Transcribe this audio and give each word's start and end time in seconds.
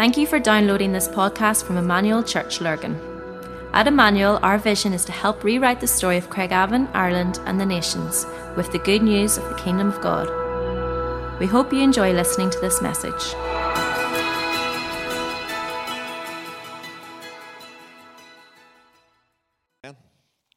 Thank 0.00 0.16
you 0.16 0.26
for 0.26 0.40
downloading 0.40 0.92
this 0.92 1.08
podcast 1.08 1.64
from 1.64 1.76
Emmanuel 1.76 2.22
Church 2.22 2.62
Lurgan. 2.62 2.98
At 3.74 3.86
Emmanuel, 3.86 4.40
our 4.42 4.56
vision 4.56 4.94
is 4.94 5.04
to 5.04 5.12
help 5.12 5.44
rewrite 5.44 5.78
the 5.78 5.86
story 5.86 6.16
of 6.16 6.30
Craigavon, 6.30 6.88
Ireland, 6.94 7.38
and 7.44 7.60
the 7.60 7.66
nations 7.66 8.24
with 8.56 8.72
the 8.72 8.78
good 8.78 9.02
news 9.02 9.36
of 9.36 9.46
the 9.50 9.56
Kingdom 9.56 9.88
of 9.88 10.00
God. 10.00 10.26
We 11.38 11.44
hope 11.44 11.70
you 11.70 11.82
enjoy 11.82 12.14
listening 12.14 12.48
to 12.48 12.58
this 12.60 12.80
message. 12.80 13.34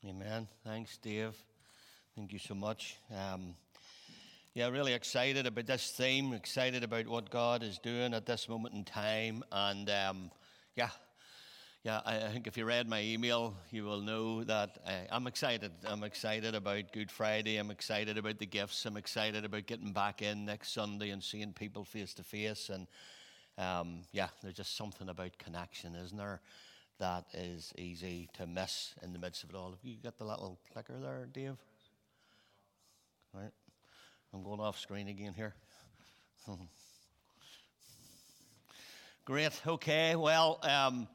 Amen. 0.08 0.48
Thanks, 0.64 0.96
Dave. 1.00 1.36
Thank 2.16 2.32
you 2.32 2.40
so 2.40 2.56
much. 2.56 2.96
Um, 3.14 3.56
yeah, 4.56 4.70
really 4.70 4.94
excited 4.94 5.48
about 5.48 5.66
this 5.66 5.90
theme, 5.90 6.32
excited 6.32 6.84
about 6.84 7.08
what 7.08 7.32
God 7.32 7.64
is 7.64 7.80
doing 7.80 8.14
at 8.14 8.28
this 8.28 8.48
moment 8.48 8.76
in 8.76 8.84
time. 8.84 9.44
And 9.52 9.90
um, 9.90 10.32
yeah, 10.76 10.90
yeah, 11.84 12.02
I, 12.06 12.18
I, 12.18 12.30
think 12.30 12.46
if 12.46 12.56
you 12.56 12.64
read 12.66 12.88
my 12.88 13.02
email, 13.02 13.56
you 13.72 13.84
will 13.84 14.02
know 14.02 14.44
that 14.44 14.78
uh, 14.86 14.92
I'm 15.12 15.26
excited. 15.26 15.72
I'm 15.88 16.04
excited 16.04 16.54
about 16.54 16.92
Good 16.92 17.10
Friday. 17.10 17.58
I'm 17.58 17.72
excited 17.72 18.16
about 18.16 18.38
the 18.38 18.46
gifts. 18.46 18.86
I'm 18.86 18.96
excited 18.96 19.44
about 19.44 19.66
getting 19.66 19.92
back 19.92 20.22
in 20.22 20.46
next 20.46 20.72
Sunday 20.72 21.10
and 21.10 21.24
seeing 21.24 21.52
people 21.54 21.84
face 21.84 22.14
to 22.14 22.24
face. 22.24 22.70
And 22.70 22.86
um, 23.58 24.02
yeah, 24.12 24.28
there's 24.44 24.54
just 24.54 24.78
something 24.78 25.10
about 25.10 25.36
connection, 25.40 25.96
isn't 25.96 26.18
there? 26.18 26.42
That 27.00 27.26
is 27.34 27.74
easy 27.76 28.30
to 28.34 28.46
miss 28.46 28.94
in 29.02 29.14
the 29.14 29.20
midst 29.20 29.44
of 29.44 29.50
it 29.50 29.56
all. 29.56 29.72
Have 29.72 29.80
you 29.82 29.96
got 29.96 30.20
the 30.20 30.26
little 30.26 30.60
clicker 30.72 31.00
there, 31.02 31.28
Dave? 31.34 31.58
Right. 33.34 33.52
I'm 34.34 34.42
going 34.42 34.60
off 34.60 34.80
screen 34.80 35.08
again 35.10 35.34
here. 35.36 35.54
Great. 39.26 39.62
Okay. 39.68 40.16
Well, 40.16 40.60
um, 40.64 41.08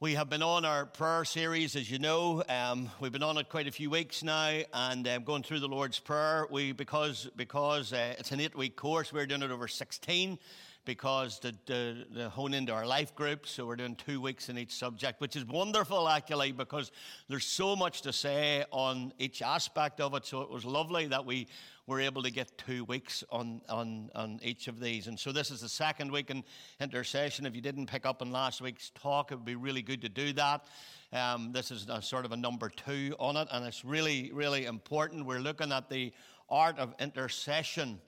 we 0.00 0.14
have 0.14 0.30
been 0.30 0.42
on 0.42 0.64
our 0.64 0.86
prayer 0.86 1.26
series, 1.26 1.76
as 1.76 1.90
you 1.90 1.98
know. 1.98 2.42
Um, 2.48 2.90
we've 2.98 3.12
been 3.12 3.22
on 3.22 3.36
it 3.36 3.50
quite 3.50 3.68
a 3.68 3.70
few 3.70 3.90
weeks 3.90 4.22
now, 4.22 4.62
and 4.72 5.06
um, 5.06 5.24
going 5.24 5.42
through 5.42 5.60
the 5.60 5.68
Lord's 5.68 5.98
Prayer. 5.98 6.46
We 6.50 6.72
because 6.72 7.28
because 7.36 7.92
uh, 7.92 8.14
it's 8.18 8.32
an 8.32 8.40
eight-week 8.40 8.74
course, 8.74 9.12
we're 9.12 9.26
doing 9.26 9.42
it 9.42 9.50
over 9.50 9.68
16 9.68 10.38
because 10.84 11.38
to, 11.40 11.52
to, 11.66 12.28
hone 12.30 12.54
into 12.54 12.72
our 12.72 12.86
life 12.86 13.14
group. 13.14 13.46
So 13.46 13.66
we're 13.66 13.76
doing 13.76 13.96
two 13.96 14.20
weeks 14.20 14.48
in 14.48 14.58
each 14.58 14.74
subject, 14.74 15.20
which 15.20 15.36
is 15.36 15.44
wonderful 15.44 16.08
actually 16.08 16.52
because 16.52 16.92
there's 17.28 17.46
so 17.46 17.74
much 17.74 18.02
to 18.02 18.12
say 18.12 18.64
on 18.70 19.12
each 19.18 19.42
aspect 19.42 20.00
of 20.00 20.14
it. 20.14 20.26
So 20.26 20.42
it 20.42 20.50
was 20.50 20.64
lovely 20.64 21.06
that 21.06 21.24
we 21.24 21.46
were 21.86 22.00
able 22.00 22.22
to 22.22 22.30
get 22.30 22.56
two 22.58 22.84
weeks 22.84 23.24
on, 23.30 23.60
on, 23.68 24.10
on 24.14 24.40
each 24.42 24.68
of 24.68 24.80
these. 24.80 25.06
And 25.06 25.18
so 25.18 25.32
this 25.32 25.50
is 25.50 25.60
the 25.60 25.68
second 25.68 26.10
week 26.10 26.30
in 26.30 26.42
intercession. 26.80 27.46
If 27.46 27.54
you 27.54 27.60
didn't 27.60 27.86
pick 27.86 28.06
up 28.06 28.22
on 28.22 28.30
last 28.30 28.60
week's 28.60 28.90
talk, 28.90 29.32
it 29.32 29.36
would 29.36 29.44
be 29.44 29.56
really 29.56 29.82
good 29.82 30.00
to 30.02 30.08
do 30.08 30.32
that. 30.34 30.64
Um, 31.12 31.52
this 31.52 31.70
is 31.70 31.86
a, 31.88 32.02
sort 32.02 32.24
of 32.24 32.32
a 32.32 32.36
number 32.36 32.68
two 32.68 33.14
on 33.18 33.36
it, 33.36 33.48
and 33.52 33.64
it's 33.64 33.84
really, 33.84 34.30
really 34.32 34.64
important. 34.64 35.26
We're 35.26 35.40
looking 35.40 35.72
at 35.72 35.88
the 35.88 36.12
art 36.48 36.78
of 36.78 36.94
intercession. 36.98 38.00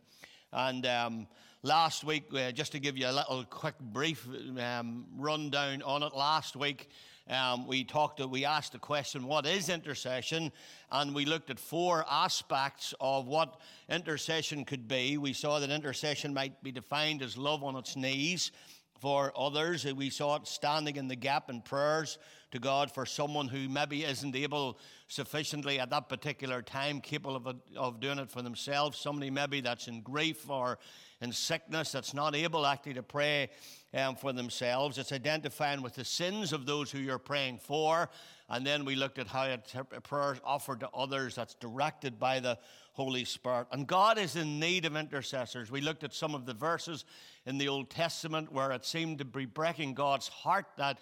And 0.52 0.86
um, 0.86 1.26
last 1.66 2.04
week, 2.04 2.26
uh, 2.32 2.52
just 2.52 2.72
to 2.72 2.78
give 2.78 2.96
you 2.96 3.08
a 3.08 3.12
little 3.12 3.44
quick, 3.44 3.74
brief 3.80 4.26
um, 4.58 5.04
rundown 5.18 5.82
on 5.82 6.04
it, 6.04 6.14
last 6.14 6.54
week 6.54 6.88
um, 7.28 7.66
we 7.66 7.82
talked, 7.82 8.24
we 8.24 8.44
asked 8.44 8.72
the 8.72 8.78
question, 8.78 9.26
what 9.26 9.46
is 9.46 9.68
intercession? 9.68 10.52
And 10.92 11.12
we 11.12 11.24
looked 11.24 11.50
at 11.50 11.58
four 11.58 12.04
aspects 12.08 12.94
of 13.00 13.26
what 13.26 13.60
intercession 13.88 14.64
could 14.64 14.86
be. 14.86 15.18
We 15.18 15.32
saw 15.32 15.58
that 15.58 15.70
intercession 15.70 16.32
might 16.32 16.62
be 16.62 16.70
defined 16.70 17.22
as 17.22 17.36
love 17.36 17.64
on 17.64 17.74
its 17.74 17.96
knees 17.96 18.52
for 19.00 19.32
others. 19.36 19.84
We 19.84 20.10
saw 20.10 20.36
it 20.36 20.46
standing 20.46 20.94
in 20.94 21.08
the 21.08 21.16
gap 21.16 21.50
in 21.50 21.62
prayers 21.62 22.18
to 22.56 22.60
God 22.60 22.90
for 22.90 23.04
someone 23.04 23.48
who 23.48 23.68
maybe 23.68 24.02
isn't 24.02 24.34
able 24.34 24.78
sufficiently 25.08 25.78
at 25.78 25.90
that 25.90 26.08
particular 26.08 26.62
time, 26.62 27.00
capable 27.00 27.36
of, 27.36 27.56
of 27.76 28.00
doing 28.00 28.18
it 28.18 28.30
for 28.30 28.40
themselves. 28.40 28.98
Somebody 28.98 29.30
maybe 29.30 29.60
that's 29.60 29.88
in 29.88 30.00
grief 30.00 30.48
or 30.48 30.78
in 31.20 31.32
sickness 31.32 31.92
that's 31.92 32.14
not 32.14 32.34
able 32.34 32.66
actually 32.66 32.94
to 32.94 33.02
pray 33.02 33.50
um, 33.94 34.16
for 34.16 34.32
themselves. 34.32 34.96
It's 34.96 35.12
identifying 35.12 35.82
with 35.82 35.94
the 35.94 36.04
sins 36.04 36.52
of 36.52 36.64
those 36.64 36.90
who 36.90 36.98
you're 36.98 37.18
praying 37.18 37.58
for. 37.58 38.08
And 38.48 38.66
then 38.66 38.84
we 38.84 38.94
looked 38.94 39.18
at 39.18 39.26
how 39.26 39.54
prayer 40.02 40.38
offered 40.44 40.80
to 40.80 40.88
others 40.94 41.34
that's 41.34 41.54
directed 41.54 42.18
by 42.18 42.40
the 42.40 42.58
Holy 42.92 43.24
Spirit. 43.24 43.66
And 43.72 43.86
God 43.86 44.18
is 44.18 44.36
in 44.36 44.58
need 44.58 44.86
of 44.86 44.96
intercessors. 44.96 45.70
We 45.70 45.82
looked 45.82 46.04
at 46.04 46.14
some 46.14 46.34
of 46.34 46.46
the 46.46 46.54
verses 46.54 47.04
in 47.44 47.58
the 47.58 47.68
Old 47.68 47.90
Testament 47.90 48.50
where 48.50 48.72
it 48.72 48.86
seemed 48.86 49.18
to 49.18 49.24
be 49.26 49.44
breaking 49.44 49.92
God's 49.94 50.28
heart 50.28 50.66
that 50.78 50.98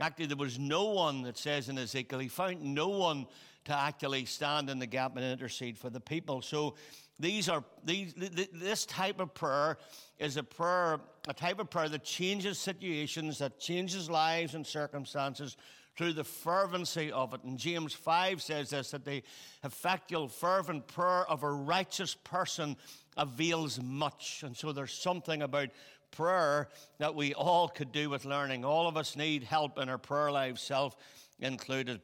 actually 0.00 0.26
there 0.26 0.36
was 0.36 0.58
no 0.58 0.86
one, 0.86 1.22
that 1.22 1.38
says 1.38 1.68
in 1.68 1.78
Ezekiel, 1.78 2.18
he 2.18 2.28
found 2.28 2.62
no 2.62 2.88
one 2.88 3.26
to 3.64 3.78
actually 3.78 4.24
stand 4.24 4.70
in 4.70 4.78
the 4.78 4.86
gap 4.86 5.16
and 5.16 5.24
intercede 5.24 5.76
for 5.76 5.90
the 5.90 6.00
people. 6.00 6.40
So 6.42 6.74
these 7.20 7.48
are 7.48 7.64
these 7.84 8.14
this 8.14 8.86
type 8.86 9.20
of 9.20 9.34
prayer 9.34 9.76
is 10.18 10.36
a 10.36 10.42
prayer, 10.42 11.00
a 11.26 11.34
type 11.34 11.58
of 11.58 11.68
prayer 11.68 11.88
that 11.88 12.04
changes 12.04 12.58
situations, 12.58 13.38
that 13.38 13.58
changes 13.58 14.08
lives 14.08 14.54
and 14.54 14.66
circumstances 14.66 15.56
through 15.96 16.12
the 16.12 16.24
fervency 16.24 17.10
of 17.10 17.34
it. 17.34 17.42
And 17.42 17.58
James 17.58 17.92
5 17.92 18.40
says 18.40 18.70
this 18.70 18.92
that 18.92 19.04
the 19.04 19.22
effectual, 19.64 20.28
fervent 20.28 20.86
prayer 20.86 21.28
of 21.28 21.42
a 21.42 21.50
righteous 21.50 22.14
person 22.14 22.76
avails 23.16 23.80
much. 23.82 24.44
And 24.46 24.56
so 24.56 24.72
there's 24.72 24.92
something 24.92 25.42
about 25.42 25.70
prayer 26.10 26.68
that 26.98 27.14
we 27.14 27.34
all 27.34 27.68
could 27.68 27.92
do 27.92 28.10
with 28.10 28.24
learning. 28.24 28.64
All 28.64 28.88
of 28.88 28.96
us 28.96 29.16
need 29.16 29.44
help 29.44 29.78
in 29.78 29.88
our 29.88 29.98
prayer 29.98 30.30
lives, 30.30 30.62
self 30.62 30.96
included. 31.40 32.00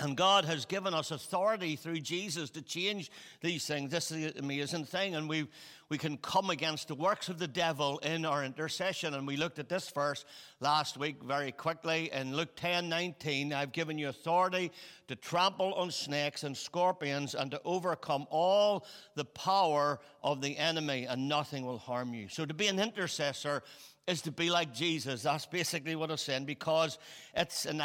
And 0.00 0.16
God 0.16 0.44
has 0.44 0.64
given 0.64 0.94
us 0.94 1.10
authority 1.10 1.74
through 1.74 2.00
Jesus 2.00 2.50
to 2.50 2.62
change 2.62 3.10
these 3.40 3.66
things. 3.66 3.90
This 3.90 4.12
is 4.12 4.32
the 4.32 4.38
amazing 4.38 4.84
thing. 4.84 5.16
And 5.16 5.28
we, 5.28 5.48
we 5.88 5.98
can 5.98 6.18
come 6.18 6.50
against 6.50 6.86
the 6.86 6.94
works 6.94 7.28
of 7.28 7.38
the 7.38 7.48
devil 7.48 7.98
in 7.98 8.24
our 8.24 8.44
intercession. 8.44 9.14
And 9.14 9.26
we 9.26 9.36
looked 9.36 9.58
at 9.58 9.68
this 9.68 9.90
verse 9.90 10.24
last 10.60 10.96
week 10.96 11.22
very 11.24 11.50
quickly. 11.50 12.10
In 12.12 12.36
Luke 12.36 12.54
10 12.54 12.88
19, 12.88 13.52
I've 13.52 13.72
given 13.72 13.98
you 13.98 14.08
authority 14.08 14.70
to 15.08 15.16
trample 15.16 15.74
on 15.74 15.90
snakes 15.90 16.44
and 16.44 16.56
scorpions 16.56 17.34
and 17.34 17.50
to 17.50 17.60
overcome 17.64 18.26
all 18.30 18.86
the 19.16 19.24
power 19.24 19.98
of 20.22 20.40
the 20.40 20.56
enemy, 20.58 21.06
and 21.06 21.28
nothing 21.28 21.66
will 21.66 21.78
harm 21.78 22.14
you. 22.14 22.28
So 22.28 22.46
to 22.46 22.54
be 22.54 22.68
an 22.68 22.78
intercessor 22.78 23.64
is 24.06 24.22
to 24.22 24.30
be 24.30 24.48
like 24.48 24.72
Jesus. 24.72 25.22
That's 25.22 25.46
basically 25.46 25.96
what 25.96 26.10
I'm 26.10 26.16
saying 26.16 26.44
because 26.44 26.98
it's 27.34 27.66
an 27.66 27.80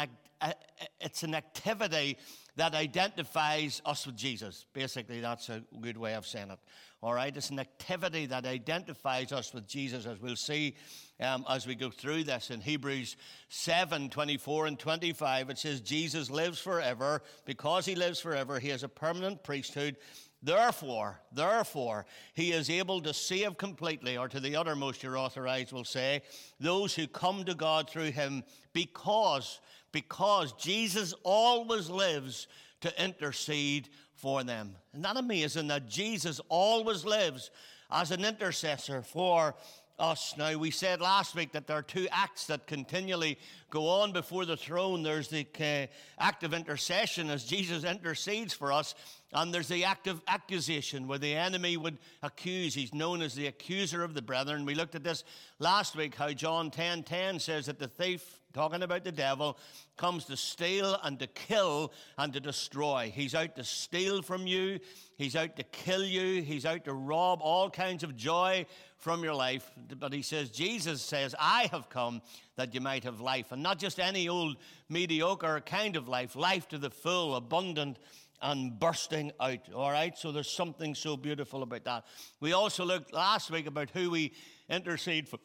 it's 1.00 1.22
an 1.22 1.34
activity 1.34 2.18
that 2.56 2.74
identifies 2.74 3.82
us 3.84 4.06
with 4.06 4.16
Jesus. 4.16 4.64
Basically, 4.72 5.20
that's 5.20 5.48
a 5.48 5.62
good 5.80 5.96
way 5.96 6.14
of 6.14 6.26
saying 6.26 6.50
it. 6.50 6.58
All 7.02 7.12
right, 7.12 7.36
it's 7.36 7.50
an 7.50 7.58
activity 7.58 8.26
that 8.26 8.46
identifies 8.46 9.30
us 9.30 9.52
with 9.52 9.66
Jesus, 9.66 10.06
as 10.06 10.20
we'll 10.20 10.36
see 10.36 10.74
um, 11.20 11.44
as 11.50 11.66
we 11.66 11.74
go 11.74 11.90
through 11.90 12.24
this. 12.24 12.50
In 12.50 12.60
Hebrews 12.60 13.16
7 13.48 14.08
24 14.08 14.66
and 14.66 14.78
25, 14.78 15.50
it 15.50 15.58
says, 15.58 15.80
Jesus 15.80 16.30
lives 16.30 16.58
forever. 16.58 17.22
Because 17.44 17.84
he 17.84 17.94
lives 17.94 18.20
forever, 18.20 18.58
he 18.58 18.68
has 18.68 18.84
a 18.84 18.88
permanent 18.88 19.42
priesthood. 19.44 19.96
Therefore, 20.42 21.20
therefore, 21.32 22.04
he 22.34 22.52
is 22.52 22.68
able 22.68 23.00
to 23.00 23.14
save 23.14 23.56
completely, 23.56 24.18
or 24.18 24.28
to 24.28 24.40
the 24.40 24.56
uttermost, 24.56 25.02
your 25.02 25.16
authorized 25.16 25.72
will 25.72 25.84
say, 25.84 26.20
those 26.60 26.94
who 26.94 27.06
come 27.06 27.44
to 27.44 27.54
God 27.54 27.88
through 27.88 28.10
him 28.10 28.44
because 28.74 29.60
because 29.94 30.52
Jesus 30.54 31.14
always 31.22 31.88
lives 31.88 32.48
to 32.82 33.02
intercede 33.02 33.88
for 34.12 34.44
them. 34.44 34.76
Isn't 34.92 35.02
that 35.02 35.16
amazing 35.16 35.68
that 35.68 35.88
Jesus 35.88 36.40
always 36.50 37.06
lives 37.06 37.50
as 37.90 38.10
an 38.10 38.24
intercessor 38.24 39.00
for 39.00 39.54
us. 39.98 40.34
Now, 40.36 40.56
we 40.58 40.70
said 40.70 41.00
last 41.00 41.36
week 41.36 41.52
that 41.52 41.66
there 41.66 41.76
are 41.76 41.82
two 41.82 42.08
acts 42.10 42.46
that 42.48 42.66
continually 42.66 43.38
go 43.70 43.88
on 43.88 44.12
before 44.12 44.44
the 44.44 44.56
throne. 44.56 45.02
There's 45.02 45.28
the 45.28 45.46
uh, 45.60 45.86
act 46.20 46.42
of 46.42 46.52
intercession 46.52 47.30
as 47.30 47.44
Jesus 47.44 47.84
intercedes 47.84 48.52
for 48.52 48.72
us, 48.72 48.96
and 49.32 49.54
there's 49.54 49.68
the 49.68 49.84
act 49.84 50.08
of 50.08 50.20
accusation 50.26 51.06
where 51.06 51.18
the 51.18 51.34
enemy 51.34 51.76
would 51.76 51.98
accuse. 52.22 52.74
He's 52.74 52.92
known 52.92 53.22
as 53.22 53.34
the 53.34 53.46
accuser 53.46 54.02
of 54.02 54.14
the 54.14 54.22
brethren. 54.22 54.64
We 54.64 54.74
looked 54.74 54.96
at 54.96 55.04
this 55.04 55.22
last 55.60 55.96
week, 55.96 56.16
how 56.16 56.32
John 56.32 56.70
10 56.70 57.04
10 57.04 57.38
says 57.38 57.66
that 57.66 57.78
the 57.78 57.88
thief 57.88 58.40
talking 58.54 58.82
about 58.82 59.04
the 59.04 59.12
devil, 59.12 59.58
comes 59.96 60.24
to 60.26 60.36
steal 60.36 60.96
and 61.02 61.18
to 61.18 61.26
kill 61.26 61.92
and 62.16 62.32
to 62.32 62.40
destroy. 62.40 63.12
He's 63.14 63.34
out 63.34 63.56
to 63.56 63.64
steal 63.64 64.22
from 64.22 64.46
you, 64.46 64.78
he's 65.18 65.36
out 65.36 65.56
to 65.56 65.64
kill 65.64 66.04
you, 66.04 66.40
he's 66.40 66.64
out 66.64 66.84
to 66.84 66.94
rob 66.94 67.40
all 67.42 67.68
kinds 67.68 68.04
of 68.04 68.16
joy 68.16 68.64
from 68.96 69.22
your 69.22 69.34
life. 69.34 69.70
But 69.98 70.12
he 70.12 70.22
says, 70.22 70.50
Jesus 70.50 71.02
says, 71.02 71.34
I 71.38 71.68
have 71.72 71.90
come 71.90 72.22
that 72.56 72.72
you 72.74 72.80
might 72.80 73.04
have 73.04 73.20
life. 73.20 73.52
And 73.52 73.62
not 73.62 73.78
just 73.78 74.00
any 74.00 74.28
old 74.28 74.56
mediocre 74.88 75.60
kind 75.66 75.96
of 75.96 76.08
life, 76.08 76.36
life 76.36 76.68
to 76.68 76.78
the 76.78 76.90
full, 76.90 77.34
abundant 77.36 77.98
and 78.40 78.78
bursting 78.78 79.32
out. 79.40 79.60
All 79.74 79.90
right, 79.90 80.16
so 80.16 80.30
there's 80.30 80.50
something 80.50 80.94
so 80.94 81.16
beautiful 81.16 81.62
about 81.62 81.84
that. 81.84 82.04
We 82.40 82.52
also 82.52 82.84
looked 82.84 83.12
last 83.12 83.50
week 83.50 83.66
about 83.66 83.90
who 83.90 84.10
we 84.10 84.32
intercede 84.68 85.28
for 85.28 85.38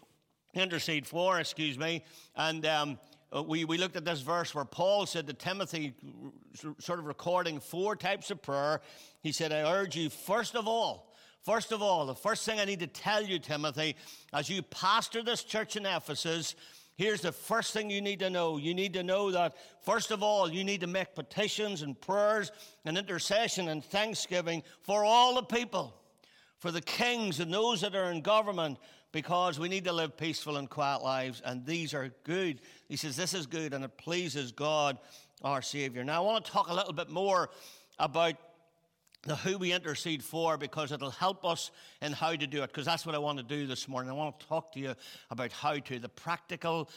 intercede 0.53 1.05
for, 1.05 1.39
excuse 1.39 1.77
me. 1.77 2.03
And 2.35 2.65
um, 2.65 2.99
uh, 3.35 3.43
we, 3.43 3.65
we 3.65 3.77
looked 3.77 3.95
at 3.95 4.05
this 4.05 4.21
verse 4.21 4.55
where 4.55 4.65
Paul 4.65 5.05
said 5.05 5.27
to 5.27 5.33
Timothy, 5.33 5.93
sort 6.79 6.99
of 6.99 7.05
recording 7.05 7.59
four 7.59 7.95
types 7.95 8.31
of 8.31 8.41
prayer. 8.41 8.81
He 9.21 9.31
said, 9.31 9.51
I 9.51 9.71
urge 9.71 9.95
you, 9.95 10.09
first 10.09 10.55
of 10.55 10.67
all, 10.67 11.13
first 11.43 11.71
of 11.71 11.81
all, 11.81 12.05
the 12.05 12.15
first 12.15 12.45
thing 12.45 12.59
I 12.59 12.65
need 12.65 12.79
to 12.79 12.87
tell 12.87 13.23
you, 13.23 13.37
Timothy, 13.37 13.95
as 14.33 14.49
you 14.49 14.61
pastor 14.63 15.21
this 15.21 15.43
church 15.43 15.75
in 15.75 15.85
Ephesus, 15.85 16.55
here's 16.95 17.21
the 17.21 17.31
first 17.31 17.71
thing 17.71 17.91
you 17.91 18.01
need 18.01 18.19
to 18.19 18.29
know. 18.29 18.57
You 18.57 18.73
need 18.73 18.93
to 18.93 19.03
know 19.03 19.31
that, 19.31 19.55
first 19.83 20.09
of 20.09 20.23
all, 20.23 20.51
you 20.51 20.63
need 20.63 20.81
to 20.81 20.87
make 20.87 21.13
petitions 21.13 21.83
and 21.83 21.99
prayers 21.99 22.51
and 22.85 22.97
intercession 22.97 23.69
and 23.69 23.85
thanksgiving 23.85 24.63
for 24.81 25.05
all 25.05 25.35
the 25.35 25.43
people, 25.43 25.93
for 26.57 26.71
the 26.71 26.81
kings 26.81 27.39
and 27.39 27.53
those 27.53 27.81
that 27.81 27.95
are 27.95 28.11
in 28.11 28.21
government, 28.21 28.79
because 29.11 29.59
we 29.59 29.69
need 29.69 29.85
to 29.85 29.93
live 29.93 30.17
peaceful 30.17 30.57
and 30.57 30.69
quiet 30.69 31.01
lives, 31.01 31.41
and 31.43 31.65
these 31.65 31.93
are 31.93 32.11
good. 32.23 32.61
He 32.87 32.95
says, 32.95 33.15
This 33.15 33.33
is 33.33 33.45
good, 33.47 33.73
and 33.73 33.83
it 33.83 33.97
pleases 33.97 34.51
God, 34.51 34.97
our 35.43 35.61
Savior. 35.61 36.03
Now, 36.03 36.23
I 36.23 36.25
want 36.25 36.45
to 36.45 36.51
talk 36.51 36.69
a 36.69 36.73
little 36.73 36.93
bit 36.93 37.09
more 37.09 37.49
about 37.97 38.35
the 39.23 39.35
who 39.35 39.57
we 39.57 39.73
intercede 39.73 40.23
for 40.23 40.57
because 40.57 40.91
it'll 40.91 41.11
help 41.11 41.43
us 41.43 41.71
in 42.01 42.13
how 42.13 42.35
to 42.35 42.47
do 42.47 42.63
it, 42.63 42.67
because 42.67 42.85
that's 42.85 43.05
what 43.05 43.15
I 43.15 43.17
want 43.17 43.37
to 43.37 43.43
do 43.43 43.67
this 43.67 43.87
morning. 43.87 44.09
I 44.09 44.13
want 44.13 44.39
to 44.39 44.47
talk 44.47 44.71
to 44.73 44.79
you 44.79 44.95
about 45.29 45.51
how 45.51 45.77
to, 45.77 45.99
the 45.99 46.09
practical 46.09 46.89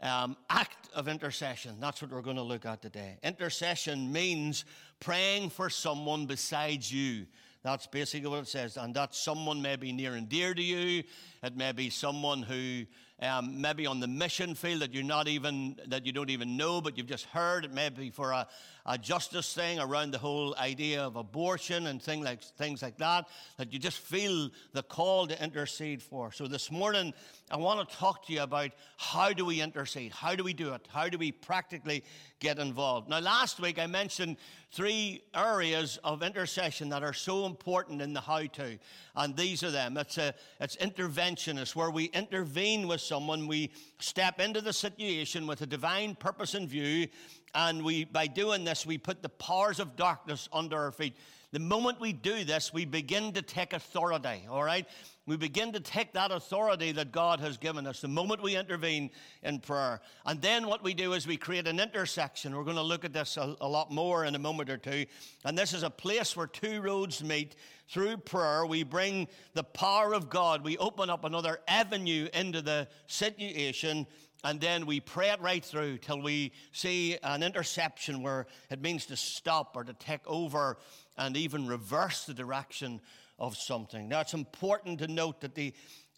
um, 0.00 0.36
act 0.50 0.88
of 0.94 1.08
intercession. 1.08 1.76
That's 1.80 2.02
what 2.02 2.10
we're 2.10 2.22
going 2.22 2.36
to 2.36 2.42
look 2.42 2.66
at 2.66 2.82
today. 2.82 3.18
Intercession 3.22 4.12
means 4.12 4.64
praying 5.00 5.50
for 5.50 5.70
someone 5.70 6.26
besides 6.26 6.92
you. 6.92 7.26
That's 7.64 7.86
basically 7.86 8.28
what 8.28 8.40
it 8.40 8.48
says. 8.48 8.76
And 8.76 8.94
that 8.94 9.14
someone 9.14 9.62
may 9.62 9.76
be 9.76 9.90
near 9.90 10.14
and 10.14 10.28
dear 10.28 10.52
to 10.52 10.62
you. 10.62 11.02
It 11.42 11.56
may 11.56 11.72
be 11.72 11.88
someone 11.88 12.42
who 12.42 12.84
um, 13.22 13.62
maybe 13.62 13.86
on 13.86 14.00
the 14.00 14.06
mission 14.06 14.54
field 14.54 14.82
that 14.82 14.92
you're 14.92 15.02
not 15.02 15.28
even 15.28 15.76
that 15.86 16.04
you 16.04 16.12
don't 16.12 16.28
even 16.28 16.58
know, 16.58 16.82
but 16.82 16.98
you've 16.98 17.06
just 17.06 17.24
heard. 17.24 17.64
It 17.64 17.72
may 17.72 17.88
be 17.88 18.10
for 18.10 18.32
a, 18.32 18.46
a 18.86 18.98
justice 18.98 19.54
thing 19.54 19.78
around 19.78 20.12
the 20.12 20.18
whole 20.18 20.54
idea 20.56 21.02
of 21.02 21.16
abortion 21.16 21.86
and 21.86 22.02
things 22.02 22.24
like 22.24 22.42
things 22.42 22.82
like 22.82 22.98
that. 22.98 23.26
That 23.56 23.72
you 23.72 23.78
just 23.78 23.98
feel 23.98 24.50
the 24.72 24.82
call 24.82 25.26
to 25.26 25.42
intercede 25.42 26.02
for. 26.02 26.32
So 26.32 26.46
this 26.46 26.70
morning, 26.70 27.14
I 27.50 27.56
want 27.56 27.88
to 27.88 27.96
talk 27.96 28.26
to 28.26 28.32
you 28.32 28.42
about 28.42 28.70
how 28.96 29.32
do 29.32 29.44
we 29.44 29.60
intercede? 29.60 30.12
How 30.12 30.34
do 30.34 30.44
we 30.44 30.52
do 30.52 30.74
it? 30.74 30.86
How 30.90 31.08
do 31.08 31.16
we 31.16 31.32
practically 31.32 32.04
get 32.40 32.58
involved? 32.58 33.08
Now, 33.08 33.20
last 33.20 33.60
week 33.60 33.78
I 33.78 33.86
mentioned 33.86 34.36
three 34.72 35.22
areas 35.34 35.98
of 36.04 36.22
intercession 36.22 36.88
that 36.90 37.02
are 37.02 37.12
so 37.12 37.46
important 37.46 38.02
in 38.02 38.12
the 38.12 38.20
how 38.20 38.44
to, 38.44 38.78
and 39.16 39.36
these 39.36 39.62
are 39.62 39.70
them. 39.70 39.96
It's 39.96 40.18
a 40.18 40.34
it's 40.60 40.76
intervention. 40.76 41.58
It's 41.58 41.76
where 41.76 41.90
we 41.90 42.04
intervene 42.06 42.88
with 42.88 43.00
someone. 43.00 43.46
We 43.46 43.70
step 43.98 44.40
into 44.40 44.60
the 44.60 44.72
situation 44.72 45.46
with 45.46 45.62
a 45.62 45.66
divine 45.66 46.16
purpose 46.16 46.54
in 46.54 46.66
view, 46.66 47.08
and 47.54 47.84
we 47.84 48.04
by 48.04 48.26
doing 48.26 48.64
this 48.64 48.84
we 48.84 48.98
put 48.98 49.22
the 49.22 49.28
powers 49.28 49.80
of 49.80 49.96
darkness 49.96 50.48
under 50.52 50.76
our 50.76 50.92
feet. 50.92 51.16
The 51.54 51.60
moment 51.60 52.00
we 52.00 52.12
do 52.12 52.42
this, 52.42 52.72
we 52.72 52.84
begin 52.84 53.32
to 53.34 53.40
take 53.40 53.74
authority, 53.74 54.44
all 54.50 54.64
right? 54.64 54.88
We 55.24 55.36
begin 55.36 55.72
to 55.74 55.78
take 55.78 56.12
that 56.14 56.32
authority 56.32 56.90
that 56.90 57.12
God 57.12 57.38
has 57.38 57.58
given 57.58 57.86
us 57.86 58.00
the 58.00 58.08
moment 58.08 58.42
we 58.42 58.56
intervene 58.56 59.08
in 59.44 59.60
prayer. 59.60 60.00
And 60.26 60.42
then 60.42 60.66
what 60.66 60.82
we 60.82 60.94
do 60.94 61.12
is 61.12 61.28
we 61.28 61.36
create 61.36 61.68
an 61.68 61.78
intersection. 61.78 62.56
We're 62.56 62.64
going 62.64 62.74
to 62.74 62.82
look 62.82 63.04
at 63.04 63.12
this 63.12 63.36
a, 63.36 63.54
a 63.60 63.68
lot 63.68 63.92
more 63.92 64.24
in 64.24 64.34
a 64.34 64.38
moment 64.38 64.68
or 64.68 64.76
two. 64.76 65.06
And 65.44 65.56
this 65.56 65.72
is 65.72 65.84
a 65.84 65.90
place 65.90 66.36
where 66.36 66.48
two 66.48 66.82
roads 66.82 67.22
meet. 67.22 67.54
Through 67.86 68.16
prayer, 68.16 68.66
we 68.66 68.82
bring 68.82 69.28
the 69.52 69.62
power 69.62 70.12
of 70.12 70.28
God. 70.28 70.64
We 70.64 70.76
open 70.78 71.08
up 71.08 71.24
another 71.24 71.60
avenue 71.68 72.28
into 72.34 72.62
the 72.62 72.88
situation 73.06 74.08
and 74.44 74.60
then 74.60 74.84
we 74.84 75.00
pray 75.00 75.30
it 75.30 75.40
right 75.40 75.64
through 75.64 75.98
till 75.98 76.20
we 76.20 76.52
see 76.70 77.16
an 77.22 77.42
interception 77.42 78.22
where 78.22 78.46
it 78.70 78.82
means 78.82 79.06
to 79.06 79.16
stop 79.16 79.74
or 79.74 79.84
to 79.84 79.94
take 79.94 80.20
over 80.26 80.76
and 81.16 81.36
even 81.36 81.66
reverse 81.66 82.26
the 82.26 82.34
direction 82.34 83.00
of 83.38 83.56
something. 83.56 84.06
Now, 84.06 84.20
it's 84.20 84.34
important 84.34 84.98
to 84.98 85.08
note 85.08 85.40
that 85.40 85.54
the 85.54 85.72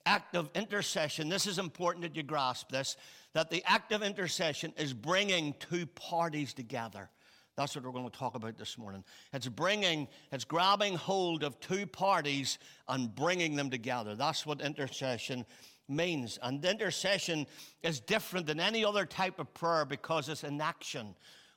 act 0.04 0.34
of 0.34 0.50
intercession, 0.54 1.28
this 1.28 1.46
is 1.46 1.58
important 1.58 2.02
that 2.02 2.16
you 2.16 2.24
grasp 2.24 2.70
this, 2.70 2.96
that 3.32 3.48
the 3.48 3.62
act 3.64 3.92
of 3.92 4.02
intercession 4.02 4.72
is 4.76 4.92
bringing 4.92 5.54
two 5.60 5.86
parties 5.86 6.52
together. 6.52 7.08
That's 7.56 7.74
what 7.74 7.84
we're 7.84 7.92
going 7.92 8.10
to 8.10 8.18
talk 8.18 8.34
about 8.34 8.58
this 8.58 8.76
morning. 8.76 9.02
It's 9.32 9.48
bringing, 9.48 10.08
it's 10.30 10.44
grabbing 10.44 10.96
hold 10.96 11.42
of 11.42 11.58
two 11.60 11.86
parties 11.86 12.58
and 12.88 13.14
bringing 13.14 13.56
them 13.56 13.70
together. 13.70 14.14
That's 14.14 14.44
what 14.44 14.60
intercession 14.60 15.46
means. 15.88 16.38
And 16.42 16.64
intercession 16.64 17.46
is 17.82 18.00
different 18.00 18.46
than 18.46 18.60
any 18.60 18.84
other 18.84 19.06
type 19.06 19.38
of 19.38 19.52
prayer 19.54 19.84
because 19.84 20.28
it's 20.28 20.44
an 20.44 20.60
action. 20.60 21.14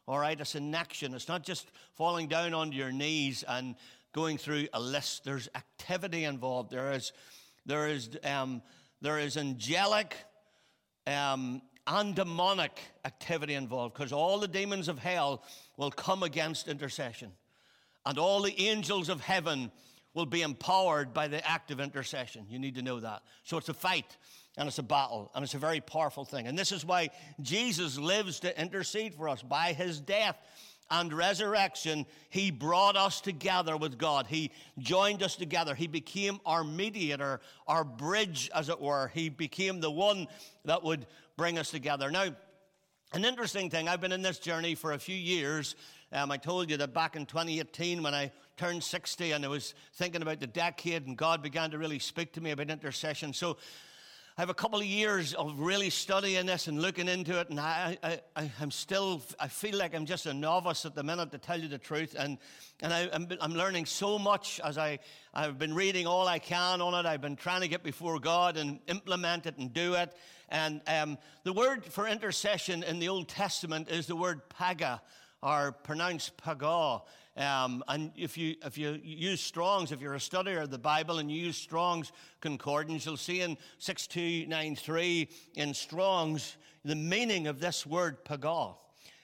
All 0.07 0.19
right, 0.19 0.39
it's 0.39 0.55
an 0.55 0.73
action. 0.73 1.13
It's 1.13 1.27
not 1.27 1.43
just 1.43 1.71
falling 1.93 2.27
down 2.27 2.53
on 2.53 2.71
your 2.71 2.91
knees 2.91 3.43
and 3.47 3.75
going 4.13 4.37
through 4.37 4.67
a 4.73 4.79
list. 4.79 5.23
There's 5.23 5.49
activity 5.55 6.23
involved. 6.23 6.71
There 6.71 6.91
is, 6.93 7.11
there 7.65 7.87
is, 7.87 8.09
um, 8.23 8.61
there 9.01 9.19
is 9.19 9.37
angelic 9.37 10.15
um, 11.05 11.61
and 11.85 12.15
demonic 12.15 12.79
activity 13.05 13.53
involved 13.53 13.93
because 13.93 14.11
all 14.11 14.39
the 14.39 14.47
demons 14.47 14.87
of 14.87 14.99
hell 14.99 15.43
will 15.77 15.91
come 15.91 16.23
against 16.23 16.67
intercession. 16.67 17.31
And 18.05 18.17
all 18.17 18.41
the 18.41 18.59
angels 18.59 19.09
of 19.09 19.21
heaven 19.21 19.71
will 20.19 20.25
be 20.25 20.41
empowered 20.41 21.13
by 21.13 21.29
the 21.29 21.45
act 21.49 21.71
of 21.71 21.79
intercession. 21.79 22.45
You 22.49 22.59
need 22.59 22.75
to 22.75 22.81
know 22.81 22.99
that. 22.99 23.23
So 23.43 23.57
it's 23.57 23.69
a 23.69 23.73
fight 23.73 24.17
and 24.57 24.67
it's 24.67 24.77
a 24.77 24.83
battle, 24.83 25.31
and 25.33 25.43
it's 25.43 25.53
a 25.53 25.59
very 25.59 25.79
powerful 25.79 26.25
thing. 26.25 26.45
And 26.45 26.59
this 26.59 26.73
is 26.73 26.83
why 26.83 27.11
Jesus 27.41 27.97
lives 27.97 28.41
to 28.41 28.61
intercede 28.61 29.13
for 29.15 29.29
us. 29.29 29.41
By 29.41 29.71
his 29.71 30.01
death 30.01 30.35
and 30.91 31.13
resurrection, 31.13 32.05
he 32.29 32.51
brought 32.51 32.97
us 32.97 33.21
together 33.21 33.77
with 33.77 33.97
God. 33.97 34.27
He 34.27 34.51
joined 34.77 35.23
us 35.23 35.37
together. 35.37 35.75
He 35.75 35.87
became 35.87 36.41
our 36.45 36.65
mediator, 36.65 37.39
our 37.67 37.85
bridge, 37.85 38.51
as 38.53 38.67
it 38.67 38.81
were. 38.81 39.09
He 39.13 39.29
became 39.29 39.79
the 39.79 39.91
one 39.91 40.27
that 40.65 40.83
would 40.83 41.05
bring 41.37 41.57
us 41.57 41.71
together. 41.71 42.11
Now, 42.11 42.35
an 43.13 43.23
interesting 43.23 43.69
thing, 43.69 43.87
I've 43.87 44.01
been 44.01 44.11
in 44.11 44.21
this 44.21 44.39
journey 44.39 44.75
for 44.75 44.91
a 44.91 44.99
few 44.99 45.15
years. 45.15 45.77
Um, 46.11 46.31
I 46.31 46.37
told 46.37 46.69
you 46.69 46.75
that 46.77 46.93
back 46.93 47.15
in 47.15 47.25
2018, 47.25 48.03
when 48.03 48.13
I 48.13 48.31
turned 48.59 48.83
60 48.83 49.31
and 49.31 49.45
I 49.45 49.47
was 49.47 49.73
thinking 49.93 50.21
about 50.21 50.41
the 50.41 50.47
decade, 50.47 51.07
and 51.07 51.17
God 51.17 51.41
began 51.41 51.71
to 51.71 51.77
really 51.77 51.97
speak 51.97 52.33
to 52.33 52.41
me 52.41 52.51
about 52.51 52.69
intercession. 52.69 53.31
So 53.31 53.55
I 54.37 54.41
have 54.41 54.49
a 54.49 54.53
couple 54.53 54.79
of 54.79 54.85
years 54.85 55.33
of 55.33 55.57
really 55.57 55.89
studying 55.89 56.45
this 56.45 56.67
and 56.67 56.81
looking 56.81 57.07
into 57.07 57.39
it, 57.39 57.49
and 57.49 57.57
I, 57.57 57.97
I, 58.35 58.51
I'm 58.59 58.69
still, 58.69 59.21
I 59.39 59.47
feel 59.47 59.77
like 59.77 59.95
I'm 59.95 60.05
just 60.05 60.25
a 60.25 60.33
novice 60.33 60.85
at 60.85 60.93
the 60.93 61.03
minute, 61.03 61.31
to 61.31 61.37
tell 61.37 61.57
you 61.57 61.69
the 61.69 61.77
truth. 61.77 62.17
And, 62.19 62.37
and 62.81 62.93
I, 62.93 63.03
am 63.03 63.27
I'm, 63.31 63.37
I'm 63.39 63.53
learning 63.53 63.85
so 63.85 64.19
much 64.19 64.59
as 64.61 64.77
I, 64.77 64.99
I've 65.33 65.57
been 65.57 65.73
reading 65.73 66.05
all 66.05 66.27
I 66.27 66.39
can 66.39 66.81
on 66.81 66.93
it. 66.93 67.07
I've 67.07 67.21
been 67.21 67.37
trying 67.37 67.61
to 67.61 67.69
get 67.69 67.81
before 67.81 68.19
God 68.19 68.57
and 68.57 68.79
implement 68.87 69.45
it 69.45 69.57
and 69.57 69.73
do 69.73 69.93
it. 69.93 70.13
And 70.49 70.81
um, 70.85 71.17
the 71.45 71.53
word 71.53 71.85
for 71.85 72.07
intercession 72.09 72.83
in 72.83 72.99
the 72.99 73.07
Old 73.07 73.29
Testament 73.29 73.89
is 73.89 74.07
the 74.07 74.17
word 74.17 74.49
paga, 74.49 75.01
or 75.41 75.71
pronounced 75.71 76.37
paga. 76.37 77.01
Um, 77.37 77.83
and 77.87 78.11
if 78.17 78.37
you, 78.37 78.55
if 78.65 78.77
you 78.77 78.99
use 79.03 79.39
Strong's, 79.39 79.91
if 79.91 80.01
you're 80.01 80.15
a 80.15 80.19
studier 80.19 80.61
of 80.63 80.71
the 80.71 80.77
Bible 80.77 81.19
and 81.19 81.31
you 81.31 81.39
use 81.39 81.57
Strong's 81.57 82.11
concordance, 82.41 83.05
you'll 83.05 83.17
see 83.17 83.41
in 83.41 83.57
6293 83.77 85.29
in 85.55 85.73
Strong's 85.73 86.57
the 86.83 86.95
meaning 86.95 87.47
of 87.47 87.59
this 87.59 87.85
word 87.85 88.25
pagal. 88.25 88.75